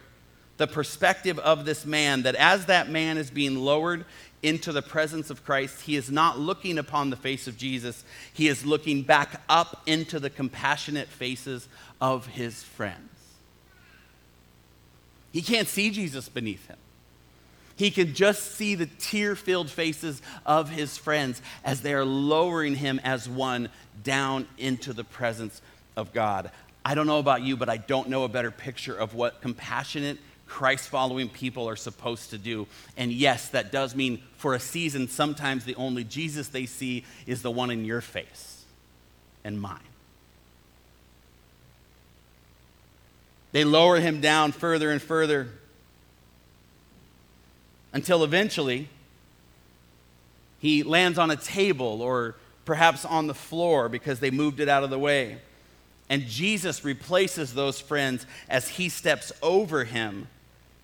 the 0.57 0.65
perspective 0.65 1.37
of 1.37 1.65
this 1.65 1.85
man 1.85 2.23
that 2.23 2.33
as 2.33 2.65
that 2.65 2.89
man 2.89 3.19
is 3.19 3.29
being 3.29 3.57
lowered 3.57 4.03
into 4.41 4.71
the 4.71 4.81
presence 4.81 5.29
of 5.29 5.45
Christ, 5.45 5.81
he 5.81 5.95
is 5.95 6.09
not 6.09 6.39
looking 6.39 6.79
upon 6.79 7.11
the 7.11 7.17
face 7.17 7.47
of 7.47 7.55
Jesus, 7.55 8.03
he 8.33 8.47
is 8.47 8.65
looking 8.65 9.03
back 9.03 9.43
up 9.47 9.83
into 9.85 10.19
the 10.19 10.31
compassionate 10.31 11.07
faces 11.07 11.67
of 12.01 12.25
his 12.25 12.63
friends. 12.63 13.18
He 15.31 15.41
can't 15.41 15.67
see 15.67 15.91
Jesus 15.91 16.29
beneath 16.29 16.67
him. 16.67 16.77
He 17.75 17.91
can 17.91 18.13
just 18.13 18.55
see 18.55 18.75
the 18.75 18.87
tear 18.87 19.35
filled 19.35 19.69
faces 19.69 20.21
of 20.45 20.69
his 20.69 20.97
friends 20.97 21.41
as 21.63 21.81
they 21.81 21.93
are 21.93 22.03
lowering 22.03 22.75
him 22.75 22.99
as 23.03 23.29
one 23.29 23.69
down 24.03 24.47
into 24.57 24.91
the 24.91 25.05
presence 25.05 25.61
of 25.95 26.11
God. 26.11 26.51
I 26.83 26.93
don't 26.93 27.07
know 27.07 27.19
about 27.19 27.41
you, 27.41 27.55
but 27.55 27.69
I 27.69 27.77
don't 27.77 28.09
know 28.09 28.23
a 28.25 28.29
better 28.29 28.51
picture 28.51 28.95
of 28.95 29.13
what 29.13 29.41
compassionate, 29.41 30.17
Christ 30.45 30.89
following 30.89 31.29
people 31.29 31.69
are 31.69 31.75
supposed 31.75 32.31
to 32.31 32.37
do. 32.37 32.67
And 32.97 33.13
yes, 33.13 33.49
that 33.49 33.71
does 33.71 33.95
mean 33.95 34.21
for 34.35 34.55
a 34.55 34.59
season, 34.59 35.07
sometimes 35.07 35.63
the 35.63 35.75
only 35.75 36.03
Jesus 36.03 36.49
they 36.49 36.65
see 36.65 37.05
is 37.27 37.43
the 37.43 37.51
one 37.51 37.69
in 37.69 37.85
your 37.85 38.01
face 38.01 38.65
and 39.43 39.61
mine. 39.61 39.79
They 43.51 43.63
lower 43.63 43.99
him 43.99 44.21
down 44.21 44.51
further 44.51 44.91
and 44.91 45.01
further 45.01 45.47
until 47.91 48.23
eventually 48.23 48.89
he 50.59 50.83
lands 50.83 51.17
on 51.17 51.31
a 51.31 51.35
table 51.35 52.01
or 52.01 52.35
perhaps 52.65 53.05
on 53.05 53.27
the 53.27 53.33
floor 53.33 53.89
because 53.89 54.19
they 54.19 54.29
moved 54.29 54.59
it 54.59 54.69
out 54.69 54.83
of 54.83 54.89
the 54.89 54.99
way. 54.99 55.39
And 56.09 56.25
Jesus 56.25 56.83
replaces 56.83 57.53
those 57.53 57.79
friends 57.79 58.25
as 58.49 58.67
he 58.67 58.89
steps 58.89 59.31
over 59.41 59.83
him, 59.83 60.27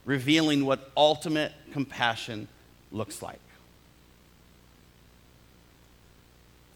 revealing 0.05 0.65
what 0.65 0.91
ultimate 0.95 1.51
compassion 1.73 2.47
looks 2.91 3.21
like. 3.21 3.39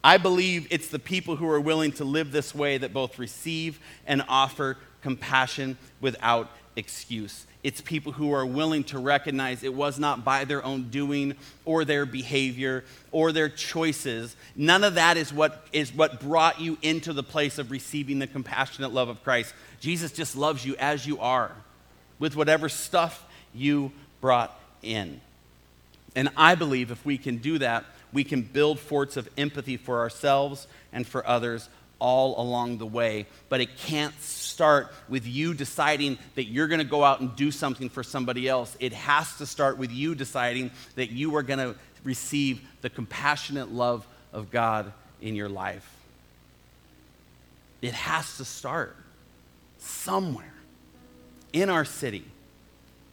I 0.04 0.18
believe 0.18 0.68
it's 0.72 0.88
the 0.88 1.00
people 1.00 1.36
who 1.36 1.48
are 1.50 1.60
willing 1.60 1.92
to 1.94 2.06
live 2.06 2.32
this 2.32 2.56
way 2.56 2.78
that 2.78 2.94
both 2.94 3.20
receive 3.20 3.80
and 4.08 4.24
offer 4.30 4.78
compassion 5.02 5.78
without 6.02 6.50
excuse. 6.76 7.46
It's 7.62 7.82
people 7.82 8.14
who 8.14 8.34
are 8.34 8.46
willing 8.46 8.86
to 8.86 9.00
recognize 9.00 9.64
it 9.64 9.74
was 9.74 10.00
not 10.00 10.24
by 10.24 10.46
their 10.46 10.64
own 10.64 10.90
doing 10.90 11.36
or 11.66 11.84
their 11.84 12.06
behavior 12.06 12.86
or 13.12 13.34
their 13.34 13.50
choices. 13.50 14.36
None 14.56 14.86
of 14.86 14.96
that 14.96 15.18
is 15.18 15.34
what, 15.34 15.68
is 15.74 15.94
what 15.94 16.22
brought 16.22 16.62
you 16.62 16.78
into 16.82 17.12
the 17.12 17.24
place 17.24 17.58
of 17.58 17.70
receiving 17.70 18.20
the 18.20 18.28
compassionate 18.28 18.94
love 18.94 19.10
of 19.10 19.24
Christ. 19.24 19.54
Jesus 19.82 20.14
just 20.14 20.38
loves 20.38 20.66
you 20.66 20.76
as 20.80 21.06
you 21.06 21.20
are, 21.20 21.52
with 22.18 22.36
whatever 22.38 22.70
stuff 22.70 23.26
you 23.54 23.92
brought 24.22 24.58
in. 24.82 25.20
And 26.16 26.30
I 26.38 26.56
believe 26.56 26.92
if 26.92 27.06
we 27.06 27.18
can 27.18 27.38
do 27.38 27.58
that, 27.60 27.86
we 28.14 28.24
can 28.24 28.42
build 28.42 28.80
forts 28.80 29.18
of 29.18 29.30
empathy 29.38 29.78
for 29.78 30.00
ourselves 30.00 30.68
and 30.92 31.06
for 31.06 31.28
others 31.28 31.70
all 32.00 32.42
along 32.42 32.78
the 32.78 32.86
way. 32.86 33.28
But 33.50 33.62
it 33.62 33.78
can't 33.78 34.20
start 34.22 34.92
with 35.08 35.28
you 35.28 35.54
deciding 35.54 36.18
that 36.36 36.46
you're 36.46 36.68
going 36.68 36.80
to 36.80 36.86
go 36.86 37.04
out 37.04 37.20
and 37.20 37.36
do 37.36 37.52
something 37.52 37.90
for 37.90 38.04
somebody 38.04 38.48
else. 38.48 38.76
It 38.80 38.94
has 38.94 39.38
to 39.38 39.46
start 39.46 39.78
with 39.78 39.92
you 39.92 40.16
deciding 40.16 40.72
that 40.96 41.12
you 41.12 41.36
are 41.36 41.44
going 41.44 41.60
to 41.60 41.76
receive 42.04 42.62
the 42.82 42.90
compassionate 42.90 43.72
love 43.72 44.08
of 44.34 44.52
God 44.52 44.92
in 45.22 45.36
your 45.36 45.50
life. 45.50 45.88
It 47.82 47.94
has 47.94 48.38
to 48.38 48.46
start 48.46 48.96
somewhere 49.78 50.54
in 51.54 51.70
our 51.70 51.86
city, 51.86 52.26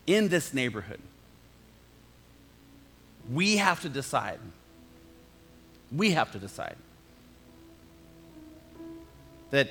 in 0.07 0.29
this 0.29 0.53
neighborhood. 0.53 1.01
We 3.33 3.57
have 3.57 3.81
to 3.83 3.89
decide. 3.89 4.39
We 5.91 6.13
have 6.13 6.33
to 6.33 6.39
decide 6.39 6.77
that, 9.57 9.69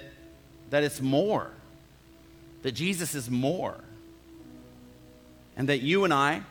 that 0.71 0.83
it's 0.83 0.99
more, 0.99 1.51
that 2.63 2.71
Jesus 2.71 3.13
is 3.13 3.29
more, 3.29 3.75
and 5.55 5.69
that 5.69 5.81
you 5.81 6.03
and 6.03 6.13
I, 6.13 6.41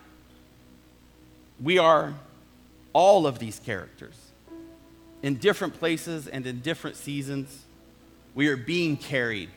we 1.61 1.79
are 1.79 2.15
all 2.93 3.27
of 3.27 3.39
these 3.39 3.59
characters 3.59 4.15
in 5.23 5.37
different 5.37 5.79
places 5.79 6.29
and 6.29 6.47
in 6.47 6.61
different 6.61 6.97
seasons. 6.97 7.65
We 8.35 8.49
are 8.49 8.57
being 8.57 8.97
carried. 8.97 9.51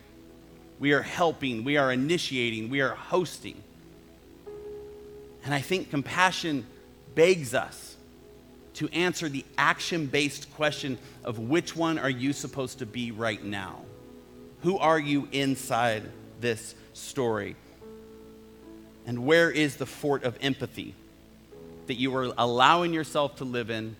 We 0.79 0.93
are 0.93 1.01
helping. 1.01 1.63
We 1.63 1.77
are 1.77 1.91
initiating. 1.91 2.69
We 2.69 2.81
are 2.81 2.95
hosting. 2.95 3.61
And 5.43 5.53
I 5.53 5.61
think 5.61 5.91
compassion 5.91 6.65
begs 7.13 7.53
us 7.53 7.96
to 8.77 8.87
answer 8.89 9.27
the 9.27 9.43
action 9.57 10.05
based 10.05 10.53
question 10.53 10.99
of 11.23 11.39
which 11.39 11.75
one 11.75 11.97
are 11.97 12.11
you 12.11 12.31
supposed 12.31 12.77
to 12.79 12.85
be 12.85 13.09
right 13.09 13.43
now? 13.43 13.81
Who 14.61 14.77
are 14.77 14.99
you 14.99 15.27
inside 15.31 16.03
this 16.39 16.75
story? 16.93 17.55
And 19.07 19.25
where 19.25 19.49
is 19.49 19.77
the 19.77 19.87
fort 19.87 20.23
of 20.23 20.37
empathy 20.41 20.93
that 21.87 21.95
you 21.95 22.15
are 22.15 22.31
allowing 22.37 22.93
yourself 22.93 23.37
to 23.37 23.45
live 23.45 23.71
in 23.71 23.95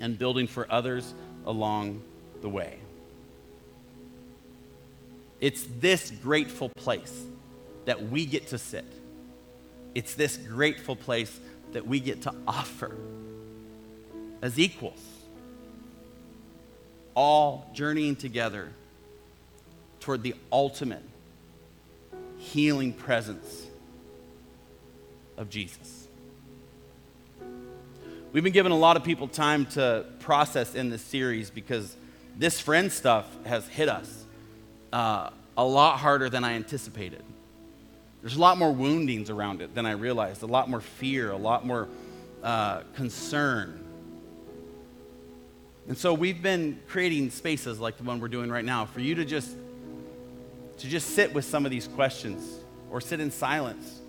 and 0.00 0.18
building 0.18 0.48
for 0.48 0.66
others 0.68 1.14
along 1.46 2.02
the 2.40 2.48
way? 2.48 2.78
It's 5.40 5.64
this 5.78 6.10
grateful 6.10 6.70
place 6.70 7.22
that 7.84 8.10
we 8.10 8.26
get 8.26 8.48
to 8.48 8.58
sit. 8.58 8.86
It's 9.94 10.14
this 10.14 10.36
grateful 10.38 10.96
place 10.96 11.38
that 11.72 11.86
we 11.86 12.00
get 12.00 12.22
to 12.22 12.34
offer 12.48 12.96
as 14.42 14.58
equals, 14.58 15.00
all 17.14 17.70
journeying 17.72 18.16
together 18.16 18.70
toward 20.00 20.22
the 20.22 20.34
ultimate 20.50 21.02
healing 22.38 22.92
presence 22.92 23.66
of 25.36 25.48
Jesus. 25.48 26.08
We've 28.32 28.42
been 28.42 28.52
giving 28.52 28.72
a 28.72 28.78
lot 28.78 28.96
of 28.96 29.04
people 29.04 29.28
time 29.28 29.66
to 29.66 30.06
process 30.20 30.74
in 30.74 30.90
this 30.90 31.02
series 31.02 31.50
because 31.50 31.96
this 32.36 32.58
friend 32.58 32.90
stuff 32.90 33.26
has 33.44 33.68
hit 33.68 33.88
us 33.88 34.24
uh, 34.92 35.30
a 35.56 35.64
lot 35.64 35.98
harder 35.98 36.28
than 36.28 36.42
I 36.42 36.54
anticipated. 36.54 37.22
There's 38.22 38.36
a 38.36 38.40
lot 38.40 38.56
more 38.56 38.72
woundings 38.72 39.30
around 39.30 39.60
it 39.60 39.74
than 39.74 39.84
I 39.84 39.92
realized, 39.92 40.42
a 40.42 40.46
lot 40.46 40.70
more 40.70 40.80
fear, 40.80 41.30
a 41.30 41.36
lot 41.36 41.66
more 41.66 41.88
uh, 42.42 42.80
concern. 42.94 43.81
And 45.88 45.98
so 45.98 46.14
we've 46.14 46.42
been 46.42 46.80
creating 46.88 47.30
spaces 47.30 47.80
like 47.80 47.96
the 47.96 48.04
one 48.04 48.20
we're 48.20 48.28
doing 48.28 48.50
right 48.50 48.64
now 48.64 48.86
for 48.86 49.00
you 49.00 49.14
to 49.16 49.24
just 49.24 49.56
to 50.78 50.88
just 50.88 51.10
sit 51.10 51.32
with 51.32 51.44
some 51.44 51.64
of 51.64 51.70
these 51.70 51.86
questions 51.86 52.60
or 52.90 53.00
sit 53.00 53.20
in 53.20 53.30
silence. 53.30 54.00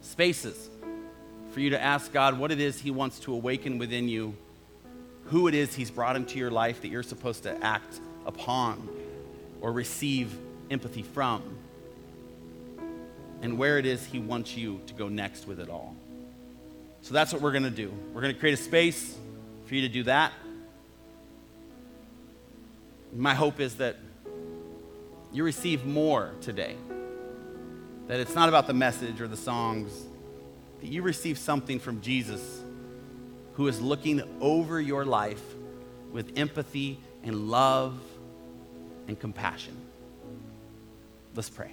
Spaces 0.00 0.70
for 1.52 1.60
you 1.60 1.70
to 1.70 1.80
ask 1.80 2.12
God 2.12 2.38
what 2.38 2.50
it 2.50 2.60
is 2.60 2.80
he 2.80 2.90
wants 2.90 3.18
to 3.20 3.34
awaken 3.34 3.78
within 3.78 4.08
you, 4.08 4.34
who 5.26 5.48
it 5.48 5.54
is 5.54 5.74
he's 5.74 5.90
brought 5.90 6.16
into 6.16 6.38
your 6.38 6.50
life 6.50 6.80
that 6.82 6.88
you're 6.88 7.02
supposed 7.02 7.42
to 7.42 7.64
act 7.64 8.00
upon 8.26 8.88
or 9.60 9.72
receive 9.72 10.36
empathy 10.70 11.02
from, 11.02 11.42
and 13.42 13.58
where 13.58 13.78
it 13.78 13.86
is 13.86 14.04
he 14.04 14.18
wants 14.18 14.56
you 14.56 14.80
to 14.86 14.94
go 14.94 15.08
next 15.08 15.46
with 15.46 15.60
it 15.60 15.68
all. 15.68 15.94
So 17.02 17.12
that's 17.14 17.32
what 17.32 17.42
we're 17.42 17.52
going 17.52 17.64
to 17.64 17.70
do. 17.70 17.92
We're 18.14 18.22
going 18.22 18.32
to 18.32 18.38
create 18.38 18.54
a 18.54 18.62
space 18.62 19.16
for 19.66 19.74
you 19.74 19.82
to 19.82 19.88
do 19.88 20.04
that. 20.04 20.32
My 23.14 23.34
hope 23.34 23.60
is 23.60 23.74
that 23.76 23.96
you 25.32 25.44
receive 25.44 25.84
more 25.84 26.32
today. 26.40 26.76
That 28.06 28.20
it's 28.20 28.34
not 28.34 28.48
about 28.48 28.66
the 28.66 28.74
message 28.74 29.20
or 29.20 29.28
the 29.28 29.36
songs, 29.36 29.92
that 30.80 30.86
you 30.86 31.02
receive 31.02 31.38
something 31.38 31.80
from 31.80 32.00
Jesus 32.00 32.62
who 33.54 33.66
is 33.68 33.80
looking 33.80 34.22
over 34.40 34.80
your 34.80 35.04
life 35.04 35.42
with 36.12 36.38
empathy 36.38 37.00
and 37.22 37.50
love 37.50 37.98
and 39.08 39.18
compassion. 39.18 39.76
Let's 41.34 41.50
pray. 41.50 41.72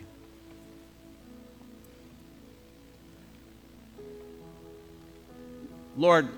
Lord, 6.00 6.30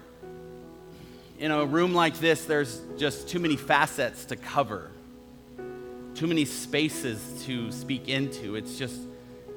in 1.37 1.51
a 1.51 1.63
room 1.63 1.93
like 1.93 2.17
this, 2.17 2.45
there's 2.45 2.81
just 2.97 3.29
too 3.29 3.37
many 3.37 3.55
facets 3.55 4.25
to 4.25 4.35
cover, 4.35 4.89
too 6.15 6.25
many 6.25 6.45
spaces 6.45 7.43
to 7.45 7.71
speak 7.71 8.09
into. 8.09 8.55
It's 8.55 8.79
just, 8.79 8.99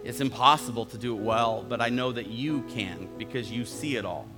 It's 0.04 0.20
impossible 0.20 0.84
to 0.86 0.98
do 0.98 1.16
it 1.16 1.22
well, 1.22 1.64
but 1.66 1.80
I 1.80 1.88
know 1.88 2.12
that 2.12 2.26
you 2.26 2.64
can 2.68 3.08
because 3.16 3.50
you 3.50 3.64
see 3.64 3.96
it 3.96 4.04
all. 4.04 4.28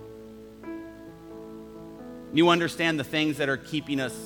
You 2.33 2.51
understand 2.51 3.01
the 3.01 3.05
things 3.05 3.39
that 3.39 3.49
are 3.49 3.57
keeping 3.57 3.99
us 3.99 4.17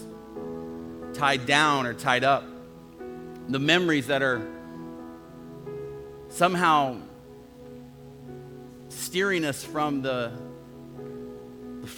tied 1.15 1.47
down 1.47 1.87
or 1.87 1.95
tied 1.95 2.23
up, 2.23 2.45
the 3.49 3.59
memories 3.59 4.09
that 4.09 4.23
are 4.23 4.47
somehow 6.29 6.99
steering 8.91 9.47
us 9.47 9.65
from 9.65 10.03
the, 10.03 10.33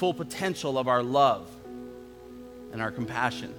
full 0.03 0.12
potential 0.12 0.78
of 0.78 0.88
our 0.88 1.00
love 1.00 1.48
and 2.72 2.82
our 2.82 2.90
compassion. 2.90 3.55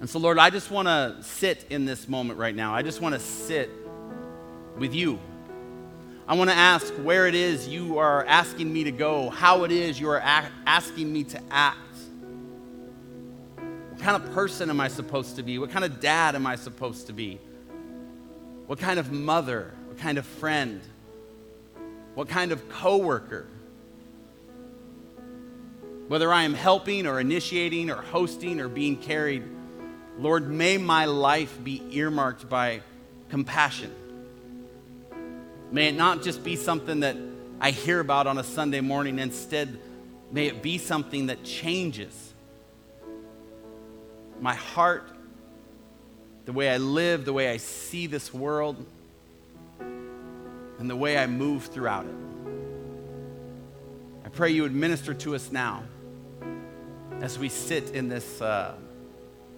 And 0.00 0.08
so, 0.08 0.18
Lord, 0.18 0.38
I 0.38 0.48
just 0.48 0.70
want 0.70 0.88
to 0.88 1.18
sit 1.20 1.66
in 1.68 1.84
this 1.84 2.08
moment 2.08 2.38
right 2.38 2.56
now. 2.56 2.74
I 2.74 2.80
just 2.80 3.02
want 3.02 3.14
to 3.14 3.20
sit 3.20 3.68
with 4.78 4.94
you. 4.94 5.18
I 6.26 6.34
want 6.34 6.48
to 6.48 6.56
ask 6.56 6.90
where 6.94 7.26
it 7.26 7.34
is 7.34 7.68
you 7.68 7.98
are 7.98 8.24
asking 8.24 8.72
me 8.72 8.84
to 8.84 8.90
go, 8.90 9.28
how 9.28 9.64
it 9.64 9.70
is 9.70 10.00
you 10.00 10.08
are 10.08 10.16
a- 10.16 10.50
asking 10.66 11.12
me 11.12 11.24
to 11.24 11.40
act. 11.50 11.76
What 13.90 14.00
kind 14.00 14.16
of 14.16 14.32
person 14.32 14.70
am 14.70 14.80
I 14.80 14.88
supposed 14.88 15.36
to 15.36 15.42
be? 15.42 15.58
What 15.58 15.68
kind 15.68 15.84
of 15.84 16.00
dad 16.00 16.36
am 16.36 16.46
I 16.46 16.56
supposed 16.56 17.08
to 17.08 17.12
be? 17.12 17.38
What 18.66 18.78
kind 18.78 18.98
of 18.98 19.12
mother? 19.12 19.74
What 19.88 19.98
kind 19.98 20.16
of 20.16 20.24
friend? 20.24 20.80
What 22.14 22.30
kind 22.30 22.50
of 22.50 22.66
coworker? 22.70 23.46
Whether 26.12 26.30
I 26.30 26.42
am 26.42 26.52
helping 26.52 27.06
or 27.06 27.20
initiating 27.20 27.88
or 27.88 27.94
hosting 27.94 28.60
or 28.60 28.68
being 28.68 28.98
carried, 28.98 29.44
Lord, 30.18 30.46
may 30.46 30.76
my 30.76 31.06
life 31.06 31.58
be 31.64 31.82
earmarked 31.90 32.50
by 32.50 32.82
compassion. 33.30 33.90
May 35.70 35.88
it 35.88 35.94
not 35.94 36.22
just 36.22 36.44
be 36.44 36.54
something 36.54 37.00
that 37.00 37.16
I 37.62 37.70
hear 37.70 37.98
about 37.98 38.26
on 38.26 38.36
a 38.36 38.44
Sunday 38.44 38.82
morning. 38.82 39.18
Instead, 39.18 39.78
may 40.30 40.48
it 40.48 40.60
be 40.60 40.76
something 40.76 41.28
that 41.28 41.44
changes 41.44 42.34
my 44.38 44.52
heart, 44.52 45.08
the 46.44 46.52
way 46.52 46.68
I 46.68 46.76
live, 46.76 47.24
the 47.24 47.32
way 47.32 47.50
I 47.50 47.56
see 47.56 48.06
this 48.06 48.34
world, 48.34 48.84
and 49.80 50.90
the 50.90 50.96
way 50.96 51.16
I 51.16 51.26
move 51.26 51.64
throughout 51.68 52.04
it. 52.04 52.14
I 54.26 54.28
pray 54.28 54.50
you 54.50 54.60
would 54.60 54.74
minister 54.74 55.14
to 55.14 55.34
us 55.34 55.50
now 55.50 55.84
as 57.22 57.38
we 57.38 57.48
sit 57.48 57.90
in 57.90 58.08
this, 58.08 58.42
uh, 58.42 58.74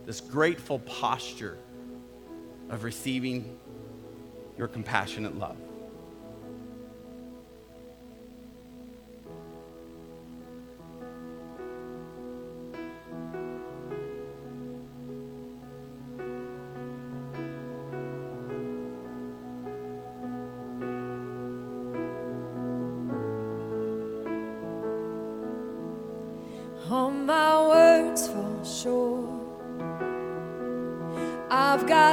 this 0.04 0.20
grateful 0.20 0.80
posture 0.80 1.56
of 2.68 2.84
receiving 2.84 3.58
your 4.58 4.68
compassionate 4.68 5.38
love. 5.38 5.56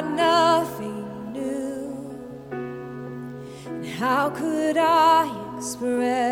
Got 0.01 0.15
nothing 0.15 1.33
new. 1.33 2.49
And 3.65 3.85
how 3.85 4.29
could 4.29 4.77
I 4.77 5.55
express 5.57 6.30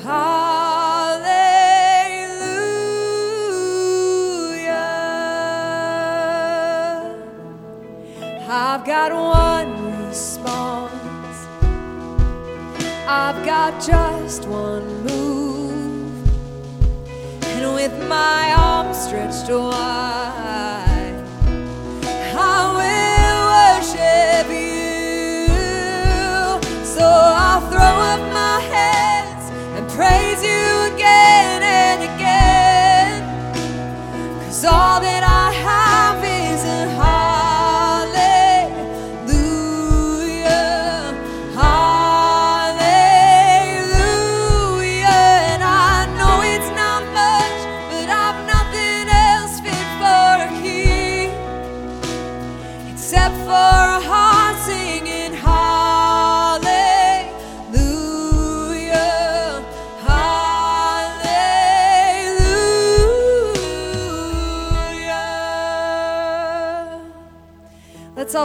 Hallelujah. 0.03 1.41
I've 8.47 8.85
got 8.85 9.13
one 9.15 10.07
response. 10.07 11.39
I've 13.09 13.43
got 13.47 13.81
just 13.81 14.47
one 14.47 14.85
move. 15.05 16.29
And 17.45 17.75
with 17.75 17.97
my 18.07 18.55
arms 18.59 18.99
stretched 18.99 19.49
wide, 19.49 20.30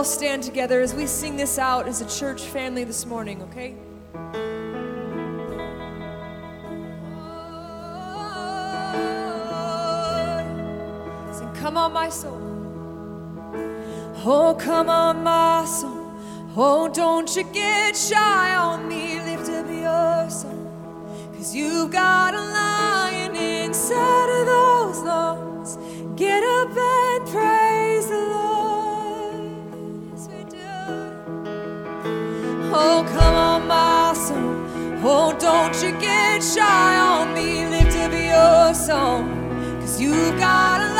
stand 0.06 0.44
together 0.44 0.82
as 0.82 0.94
we 0.94 1.08
sing 1.08 1.36
this 1.38 1.58
out 1.58 1.88
as 1.88 2.02
a 2.02 2.20
church 2.20 2.42
family 2.44 2.84
this 2.84 3.06
morning, 3.06 3.42
okay? 3.44 3.76
Sing, 11.34 11.54
come 11.56 11.78
on, 11.78 11.94
my 11.94 12.10
soul. 12.10 12.42
Oh, 14.28 14.56
come 14.60 14.90
on, 14.90 15.24
my 15.24 15.66
soul. 15.66 16.14
Oh, 16.58 16.88
don't 16.88 17.36
you 17.36 17.44
get 17.52 17.96
shy 17.96 18.56
on 18.56 18.88
me. 18.88 19.20
Lift 19.22 19.50
up 19.50 19.68
your 19.70 20.30
soul. 20.30 20.72
Cause 21.36 21.54
you've 21.54 21.92
got 21.92 22.34
a 22.34 22.42
lion 22.42 23.36
inside 23.36 24.25
Oh, 35.08 35.38
don't 35.38 35.76
you 35.84 35.92
get 36.02 36.42
shy 36.44 36.98
on 36.98 37.36
me. 37.36 37.68
Lift 37.68 37.96
up 37.96 38.12
your 38.12 38.74
song. 38.74 39.30
Cause 39.80 40.02
you've 40.02 40.40
got 40.40 40.82
a 40.82 40.95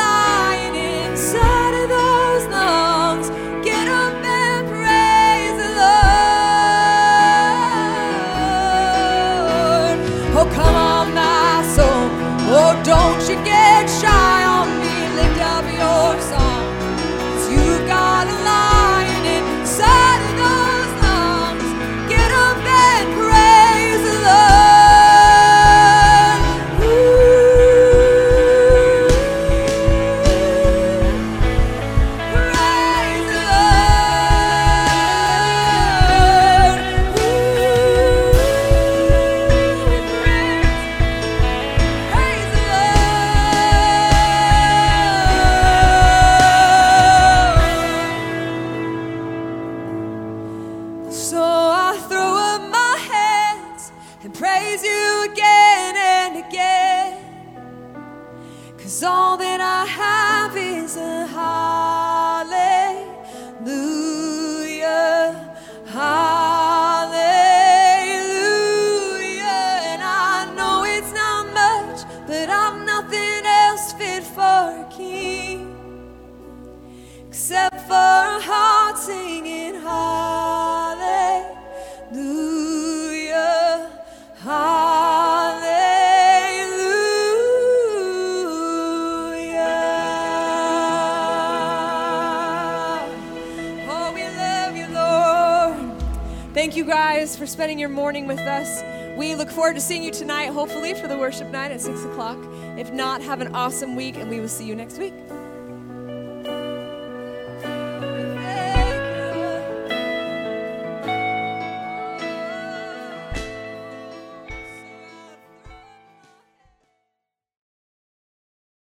your 97.86 97.94
morning 97.94 98.26
with 98.26 98.40
us. 98.40 98.82
We 99.16 99.36
look 99.36 99.48
forward 99.48 99.76
to 99.76 99.80
seeing 99.80 100.02
you 100.02 100.10
tonight, 100.10 100.46
hopefully, 100.46 100.92
for 100.94 101.06
the 101.06 101.16
worship 101.16 101.50
night 101.50 101.70
at 101.70 101.80
6 101.80 102.04
o'clock. 102.06 102.36
If 102.76 102.92
not, 102.92 103.22
have 103.22 103.40
an 103.40 103.54
awesome 103.54 103.94
week, 103.94 104.16
and 104.16 104.28
we 104.28 104.40
will 104.40 104.48
see 104.48 104.64
you 104.64 104.74
next 104.74 104.98
week. 104.98 105.14